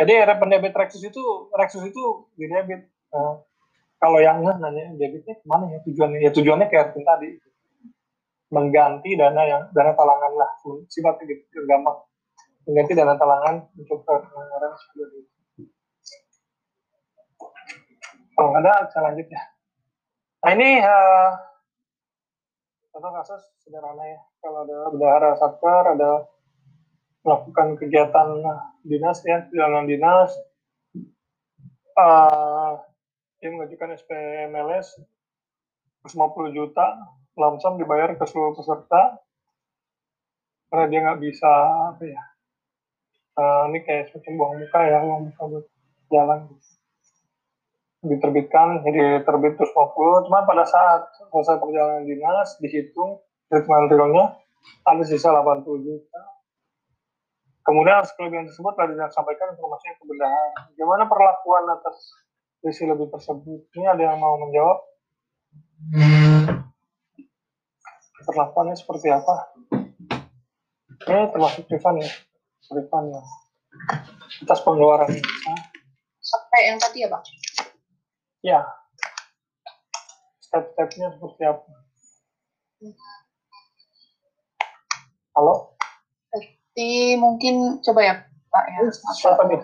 Jadi 0.00 0.12
pendebit 0.40 0.72
Rexus 0.72 1.04
itu 1.04 1.22
Rexus 1.52 1.84
itu 1.84 2.30
di 2.38 2.48
debit. 2.48 2.88
Nah, 3.12 3.44
kalau 4.00 4.16
yang 4.16 4.40
nanya 4.40 4.96
debitnya 4.96 5.36
ke 5.36 5.44
mana 5.44 5.68
ya 5.68 5.78
tujuannya? 5.84 6.18
Ya 6.24 6.30
tujuannya 6.32 6.66
kayak 6.72 6.96
tadi 6.96 7.36
mengganti 8.50 9.14
dana 9.14 9.42
yang 9.46 9.62
dana 9.70 9.94
talangan 9.94 10.32
lah 10.34 10.50
sifatnya 10.90 11.22
gitu 11.30 11.62
gampang 11.70 12.02
mengganti 12.66 12.92
dana 12.98 13.14
talangan 13.14 13.66
untuk 13.78 14.02
pengeluaran 14.02 14.72
seperti 14.74 15.16
itu. 15.22 15.32
Kalau 18.40 18.56
ada, 18.56 18.88
saya 18.88 19.12
lanjut 19.12 19.28
ya. 19.28 19.42
Nah 20.40 20.50
ini 20.56 20.80
uh, 20.80 21.28
contoh 22.96 23.12
kasus 23.20 23.42
sederhana 23.60 24.04
ya. 24.08 24.20
Kalau 24.40 24.64
ada 24.64 24.88
bendahara 24.88 25.36
satker, 25.36 25.84
ada 26.00 26.24
melakukan 27.20 27.76
kegiatan 27.76 28.40
dinas 28.88 29.20
ya, 29.28 29.44
jalan 29.52 29.84
dinas, 29.84 30.32
uh, 32.00 32.80
dia 33.40 33.48
mengajukan 33.52 33.96
SPMLS 33.96 35.00
150 36.08 36.56
juta 36.56 36.86
langsung 37.36 37.76
dibayar 37.80 38.16
ke 38.16 38.24
seluruh 38.28 38.56
peserta 38.56 39.20
karena 40.70 40.84
dia 40.88 41.00
nggak 41.04 41.20
bisa 41.24 41.50
apa 41.92 42.04
ya 42.04 42.22
uh, 43.40 43.64
ini 43.72 43.80
kayak 43.84 44.12
semacam 44.12 44.32
buang 44.36 44.54
muka 44.60 44.80
ya 44.84 44.98
buang 45.02 45.22
muka 45.28 45.42
buat 45.48 45.66
jalan 46.12 46.38
gitu 46.52 46.69
diterbitkan 48.00 48.80
jadi 48.80 49.20
terbit 49.28 49.60
terus 49.60 49.76
50 49.76 50.24
cuma 50.24 50.48
pada 50.48 50.64
saat 50.64 51.12
selesai 51.28 51.60
perjalanan 51.60 52.08
dinas 52.08 52.56
dihitung 52.56 53.20
treatment 53.52 53.92
realnya 53.92 54.40
ada 54.88 55.02
sisa 55.04 55.28
80 55.32 55.84
juta. 55.84 56.22
Kemudian 57.60 58.00
kelebihan 58.16 58.48
tersebut 58.48 58.72
tadi 58.72 58.96
saya 58.96 59.12
sampaikan 59.12 59.52
informasinya 59.52 59.94
ke 60.00 60.04
bendahara 60.08 60.60
gimana 60.72 61.04
perlakuan 61.04 61.64
atas 61.76 62.16
sisi 62.64 62.88
lebih 62.88 63.12
tersebut? 63.12 63.68
Ini 63.76 63.86
ada 63.92 64.02
yang 64.12 64.16
mau 64.16 64.40
menjawab? 64.40 64.78
Perlakuannya 68.24 68.76
seperti 68.76 69.12
apa? 69.12 69.60
Ini 71.04 71.32
termasuk 71.36 71.68
Rifan 71.68 72.00
ya. 72.00 72.10
Rifan 72.72 73.04
ya. 73.12 73.22
Atas 74.44 74.60
pengeluaran. 74.64 75.08
Sampai 76.20 76.60
yang 76.68 76.80
tadi 76.80 77.04
ya 77.04 77.08
Pak 77.12 77.49
Ya. 78.40 78.64
Step-stepnya 80.40 81.12
seperti 81.12 81.42
apa? 81.44 81.68
Halo? 85.36 85.76
Jadi 86.32 87.20
mungkin 87.20 87.84
coba 87.84 88.00
ya 88.00 88.14
Pak 88.48 88.64
ya. 88.64 88.80
Siapa 89.12 89.44
nih? 89.44 89.60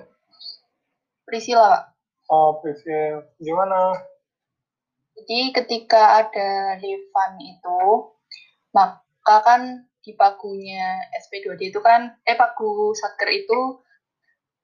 Priscila 1.24 1.72
Pak. 1.72 1.82
Oh 2.28 2.60
Priscila. 2.60 3.24
Gimana? 3.40 3.96
Jadi 5.16 5.56
ketika 5.56 6.20
ada 6.20 6.76
refund 6.76 7.40
itu, 7.40 7.80
maka 8.76 9.36
kan 9.40 9.88
di 10.04 10.12
pagunya 10.12 11.00
SP2D 11.24 11.72
itu 11.72 11.80
kan, 11.80 12.12
eh 12.28 12.36
pagu 12.36 12.92
satker 12.92 13.32
itu 13.32 13.80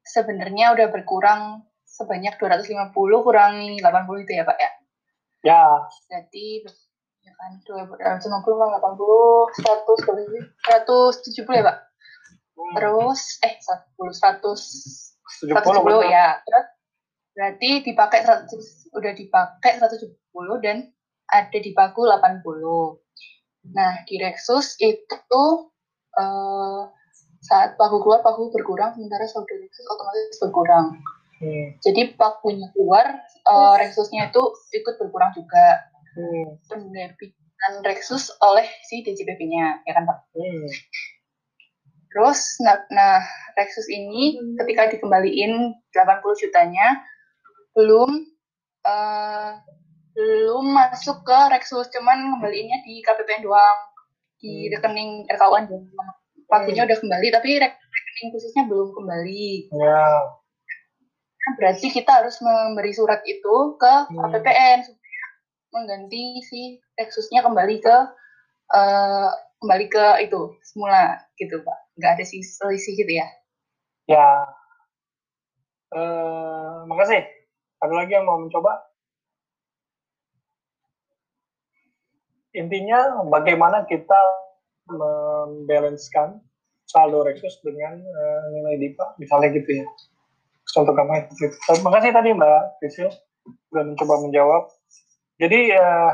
sebenarnya 0.05 0.77
udah 0.77 0.87
berkurang 0.93 1.65
sebanyak 1.93 2.35
250 2.41 2.97
kurangi 2.97 3.77
80 3.85 4.25
itu 4.25 4.33
ya 4.33 4.45
Pak 4.49 4.59
ya? 4.59 4.71
Ya. 5.45 5.65
Jadi 6.09 6.65
ya 7.23 7.33
kan 7.37 7.53
250 7.61 8.43
kurang 8.43 8.73
80 8.81 9.61
100 9.61 10.07
berapa 10.09 10.21
sih? 10.33 10.45
170 11.45 11.59
ya 11.61 11.65
Pak? 11.69 11.77
Hmm. 12.57 12.75
Terus 12.81 13.21
eh 13.45 13.55
100 13.61 14.41
100 14.41 15.45
170 15.45 16.09
ya. 16.09 16.41
Terus 16.41 16.67
Berarti 17.33 17.81
dipakai 17.81 18.29
100, 18.29 18.93
udah 18.93 19.13
dipakai 19.17 19.81
170 19.81 20.13
dan 20.61 20.85
ada 21.33 21.59
di 21.59 21.73
pagu 21.73 22.05
80. 22.05 22.45
Nah, 23.73 24.05
di 24.05 24.21
Rexus 24.21 24.77
itu 24.85 25.45
uh, 26.21 26.81
saat 27.41 27.81
pagu 27.81 28.05
keluar, 28.05 28.21
pagu 28.21 28.53
berkurang, 28.53 28.93
sementara 28.93 29.25
solder 29.25 29.57
Rexus 29.65 29.87
otomatis 29.89 30.39
berkurang. 30.45 31.01
Hmm. 31.43 31.75
Jadi 31.83 32.15
pagunya 32.15 32.71
keluar, 32.71 33.19
uh, 33.51 33.75
Rexusnya 33.75 34.31
itu 34.31 34.43
ikut 34.79 34.95
berkurang 35.03 35.35
juga. 35.35 35.91
Hmm. 36.15 36.55
Penerbitan 36.71 37.73
Rexus 37.83 38.31
oleh 38.39 38.63
si 38.87 39.03
DJPP-nya, 39.03 39.83
ya 39.83 39.93
kan 39.99 40.07
Pak? 40.07 40.19
Hmm. 40.39 40.67
Terus, 42.15 42.63
nah, 42.63 42.79
nah 42.95 43.19
Rexus 43.59 43.91
ini 43.91 44.39
ketika 44.55 44.87
dikembaliin 44.95 45.75
80 45.91 46.43
jutanya, 46.47 47.03
belum 47.75 48.23
uh, 48.87 49.59
belum 50.15 50.65
masuk 50.79 51.27
ke 51.27 51.39
Rexus, 51.51 51.91
cuman 51.91 52.39
kembalinya 52.39 52.79
di 52.87 53.03
KPPN 53.03 53.43
doang, 53.43 53.79
di 54.39 54.71
hmm. 54.71 54.79
rekening 54.79 55.11
RKUN 55.27 55.65
doang. 55.67 56.11
Paginya 56.47 56.87
hmm. 56.87 56.89
udah 56.93 56.99
kembali, 57.03 57.27
tapi 57.35 57.51
rekening 57.59 58.31
khususnya 58.31 58.63
belum 58.71 58.95
kembali. 58.95 59.73
Ya. 59.75 60.07
Nah, 61.43 61.53
berarti 61.59 61.91
kita 61.91 62.23
harus 62.23 62.39
memberi 62.39 62.95
surat 62.95 63.19
itu 63.27 63.75
ke 63.75 63.95
hmm. 64.07 64.15
KPPN 64.15 64.79
supaya 64.87 65.25
mengganti 65.75 66.39
si 66.47 66.79
Rexusnya 66.95 67.43
kembali 67.43 67.83
ke 67.83 67.97
uh, 68.71 69.31
kembali 69.59 69.87
ke 69.91 70.07
itu 70.23 70.55
semula 70.63 71.19
gitu 71.35 71.59
pak. 71.67 71.79
Nggak 71.99 72.11
ada 72.19 72.25
sih 72.27 72.47
selisih 72.47 72.95
gitu 72.95 73.13
ya? 73.19 73.27
Ya. 74.07 74.29
Uh, 75.91 76.87
makasih. 76.87 77.27
Ada 77.83 77.95
lagi 77.95 78.15
yang 78.15 78.27
mau 78.31 78.39
mencoba? 78.39 78.79
Intinya 82.55 83.27
bagaimana 83.27 83.83
kita 83.91 84.21
membalancekan 84.87 86.39
saldo 86.87 87.27
Rexus 87.27 87.59
dengan 87.67 87.99
uh, 87.99 88.45
nilai 88.53 88.77
DIPA 88.79 89.17
misalnya 89.19 89.49
gitu 89.57 89.83
ya 89.83 89.87
contoh 90.71 90.95
gampang 90.95 91.27
itu 91.27 91.51
terima 91.67 91.91
kasih 91.99 92.11
tadi 92.15 92.31
Mbak 92.33 92.63
Krisil 92.79 93.11
sudah 93.73 93.85
mencoba 93.89 94.15
menjawab. 94.23 94.63
Jadi 95.41 95.75
uh, 95.75 96.13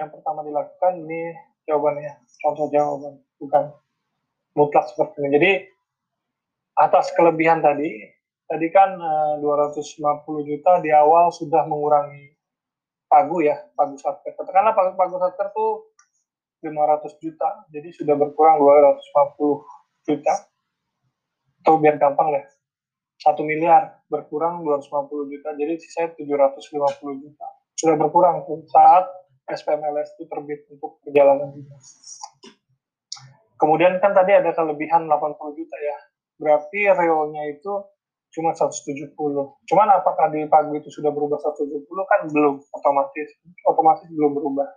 yang 0.00 0.10
pertama 0.10 0.42
dilakukan 0.42 0.92
ini 1.06 1.36
jawabannya 1.68 2.12
contoh 2.42 2.66
jawaban 2.72 3.22
bukan 3.38 3.64
mutlak 4.58 4.90
seperti 4.90 5.22
ini. 5.22 5.28
Jadi 5.38 5.52
atas 6.80 7.12
kelebihan 7.14 7.62
tadi 7.62 7.92
tadi 8.48 8.66
kan 8.72 8.98
uh, 8.98 9.38
eh, 9.38 9.70
250 9.70 10.48
juta 10.48 10.80
di 10.82 10.90
awal 10.90 11.30
sudah 11.30 11.62
mengurangi 11.68 12.34
pagu 13.06 13.44
ya 13.44 13.62
pagu 13.78 13.94
satker. 13.94 14.34
Katakanlah 14.34 14.74
pagu 14.74 14.92
pagu 14.98 15.16
satker 15.22 15.54
tuh 15.54 15.92
500 16.66 17.22
juta 17.22 17.48
jadi 17.70 17.88
sudah 17.94 18.14
berkurang 18.18 18.58
250 18.58 20.08
juta. 20.08 20.34
Atau 21.62 21.78
biar 21.78 21.94
gampang 21.94 22.34
deh 22.34 22.42
satu 23.22 23.46
miliar 23.46 24.02
berkurang 24.10 24.66
250 24.66 25.30
juta 25.30 25.48
jadi 25.54 25.78
sisa 25.78 26.10
750 26.10 27.22
juta 27.22 27.46
sudah 27.78 27.96
berkurang 27.98 28.46
tuh 28.46 28.62
saat 28.70 29.06
SPMLS 29.50 30.14
itu 30.16 30.24
terbit 30.30 30.64
untuk 30.70 31.02
perjalanan 31.02 31.50
dinas. 31.50 32.18
Kemudian 33.58 33.98
kan 34.02 34.14
tadi 34.14 34.34
ada 34.34 34.50
kelebihan 34.54 35.06
80 35.06 35.58
juta 35.58 35.76
ya. 35.78 35.98
Berarti 36.38 36.80
reolnya 36.94 37.42
itu 37.50 37.72
cuma 38.32 38.54
170. 38.54 39.14
Cuman 39.68 39.88
apakah 39.92 40.30
di 40.30 40.46
pagu 40.46 40.74
itu 40.74 40.88
sudah 40.90 41.10
berubah 41.10 41.38
170 41.38 41.86
kan 42.06 42.20
belum 42.30 42.54
otomatis 42.74 43.28
otomatis 43.66 44.08
belum 44.10 44.32
berubah. 44.34 44.68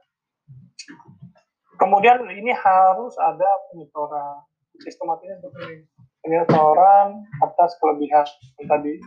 Kemudian 1.77 2.25
ini 2.29 2.53
harus 2.53 3.13
ada 3.17 3.49
penyetoran 3.69 4.43
sistematisnya 4.81 5.39
seperti 5.41 5.71
ini. 5.81 5.85
Penyetoran 6.25 7.21
atas 7.37 7.77
kelebihan 7.77 8.25
tadi. 8.65 8.97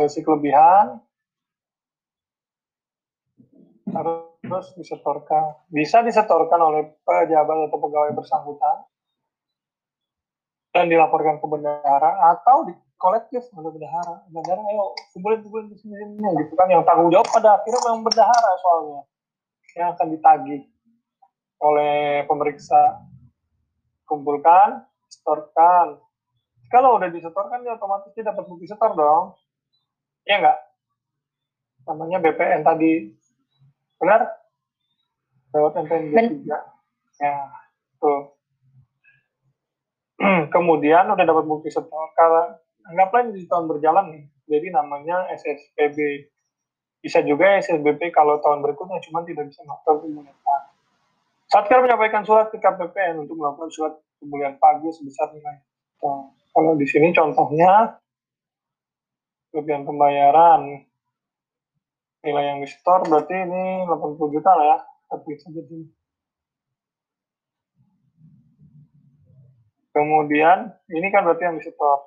Sesi 0.00 0.24
kelebihan. 0.24 0.96
Harus 3.92 4.72
disetorkan. 4.80 5.60
Bisa 5.68 6.00
disetorkan 6.00 6.56
oleh 6.56 6.96
pejabat 7.04 7.68
atau 7.68 7.76
pegawai 7.76 8.16
bersangkutan. 8.16 8.88
Dan 10.72 10.88
dilaporkan 10.88 11.36
ke 11.36 11.46
bendahara 11.48 12.32
atau 12.32 12.64
di 12.64 12.72
kolektif 12.96 13.44
oleh 13.52 13.76
bendahara. 13.76 14.24
Bendahara 14.32 14.64
ayo 14.72 14.96
kumpulin 15.12 15.44
kumpulin 15.44 15.68
di 15.68 15.76
sini 15.76 16.16
gitu 16.16 16.56
kan 16.56 16.72
yang 16.72 16.80
tanggung 16.88 17.12
jawab 17.12 17.28
pada 17.28 17.60
akhirnya 17.60 17.80
memang 17.92 18.08
bendahara 18.08 18.52
soalnya 18.64 19.00
yang 19.76 19.92
akan 19.92 20.06
ditagih 20.16 20.64
oleh 21.60 22.24
pemeriksa. 22.24 23.04
Kumpulkan 24.08 24.86
setorkan 25.12 26.05
kalau 26.72 26.98
udah 26.98 27.08
disetorkan 27.10 27.62
ya 27.62 27.78
otomatis 27.78 28.12
dia 28.12 28.26
dapat 28.26 28.44
bukti 28.46 28.66
setor 28.66 28.92
dong. 28.94 29.34
Ya 30.26 30.42
enggak 30.42 30.58
namanya 31.86 32.18
BPN 32.18 32.66
tadi. 32.66 33.14
Benar? 33.96 34.20
Lewat 35.54 35.72
MPNG 35.86 36.12
tiga 36.42 36.58
ya 37.22 37.34
tuh. 38.02 38.36
Kemudian 40.54 41.06
udah 41.08 41.24
dapat 41.24 41.44
bukti 41.46 41.70
setor. 41.70 42.12
Kalau 42.12 42.58
anggaplah 42.90 43.30
di 43.30 43.46
tahun 43.46 43.70
berjalan 43.70 44.06
nih. 44.12 44.24
Jadi 44.46 44.66
namanya 44.74 45.26
SSPB 45.32 46.28
bisa 47.02 47.22
juga 47.22 47.58
SSBP 47.62 48.10
kalau 48.10 48.42
tahun 48.42 48.62
berikutnya 48.66 48.98
cuma 49.06 49.22
tidak 49.22 49.46
bisa 49.50 49.62
melakukan 49.62 50.02
pemulihan 50.02 50.36
Satker 51.46 51.78
menyampaikan 51.78 52.26
surat 52.26 52.50
ke 52.50 52.58
KPPN 52.58 53.22
untuk 53.22 53.38
melakukan 53.38 53.70
surat 53.70 53.94
pemulihan 54.18 54.58
pagi 54.58 54.90
sebesar 54.90 55.30
nilai. 55.30 55.62
Nah, 56.02 56.34
kalau 56.56 56.72
di 56.80 56.88
sini 56.88 57.12
contohnya 57.12 58.00
kelebihan 59.52 59.84
pembayaran. 59.84 60.88
Nilai 62.24 62.44
yang 62.48 62.58
di 62.64 62.68
store 62.72 63.06
berarti 63.06 63.36
ini 63.36 63.86
80 63.86 64.34
juta 64.34 64.50
lah 64.50 64.66
ya 64.66 64.78
tapi 65.06 65.38
kemudian 69.94 70.74
ini 70.92 71.06
kan 71.14 71.22
berarti 71.22 71.42
yang 71.46 71.56
di 71.56 71.64
store. 71.64 72.02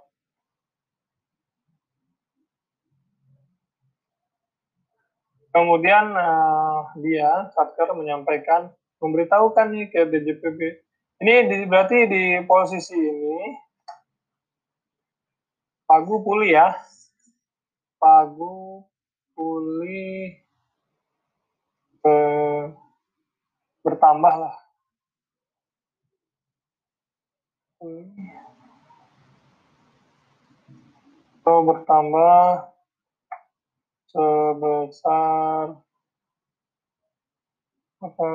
Kemudian 5.50 6.14
uh, 6.14 6.94
dia 7.02 7.50
satker 7.58 7.90
menyampaikan 7.98 8.70
memberitahukan 9.02 9.74
nih 9.74 9.86
ke 9.90 10.06
DJPB 10.06 10.60
ini 11.26 11.34
di, 11.50 11.58
berarti 11.66 12.06
di 12.06 12.24
posisi 12.46 12.94
ini 12.96 13.58
pagu 15.90 16.22
pulih 16.22 16.54
ya 16.54 16.78
pagu 17.98 18.86
pulih 19.34 20.38
eh, 22.06 22.62
bertambah 23.82 24.34
lah. 24.38 24.56
So, 31.42 31.66
bertambah 31.66 32.70
sebesar 34.14 35.82
apa 38.00 38.30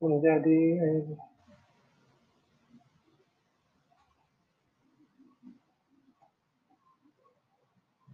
menjadi 0.00 0.62
eh, 0.80 1.31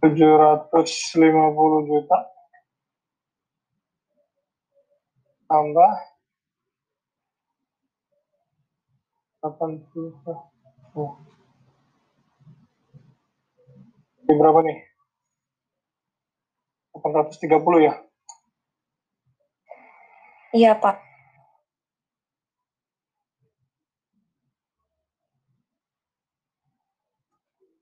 750 0.01 1.87
juta. 1.87 2.17
Tambah. 5.49 5.91
80 9.39 10.19
oh. 10.99 11.15
Ini 14.27 14.33
berapa 14.35 14.59
nih? 14.67 14.77
830 16.99 17.87
ya? 17.87 17.93
Iya 20.51 20.71
pak. 20.75 20.99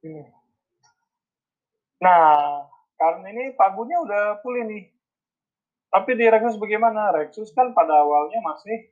Ini 0.05 0.36
Nah, 1.97 2.61
karena 2.97 3.25
ini 3.33 3.53
pagunya 3.57 3.97
udah 4.01 4.41
pulih 4.41 4.65
nih. 4.65 4.83
Tapi 5.87 6.13
di 6.13 6.25
Rexus 6.27 6.59
bagaimana? 6.59 7.09
Rexus 7.15 7.49
kan 7.55 7.71
pada 7.73 8.03
awalnya 8.03 8.43
masih 8.43 8.91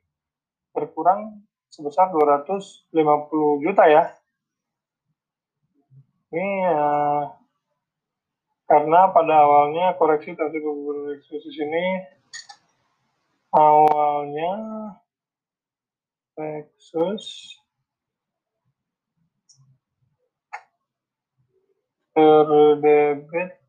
berkurang 0.74 1.44
sebesar 1.70 2.10
250 2.10 3.64
juta 3.64 3.84
ya. 3.86 4.10
Ini 6.34 6.48
ya 6.66 6.86
karena 8.66 9.14
pada 9.14 9.46
awalnya 9.46 9.94
koreksi 9.94 10.34
tafsir 10.34 10.58
gugurun 10.58 11.14
Lexus 11.14 11.46
ini 11.54 12.02
awalnya 13.54 14.52
Lexus 22.16 22.80
terdebit 22.82 23.65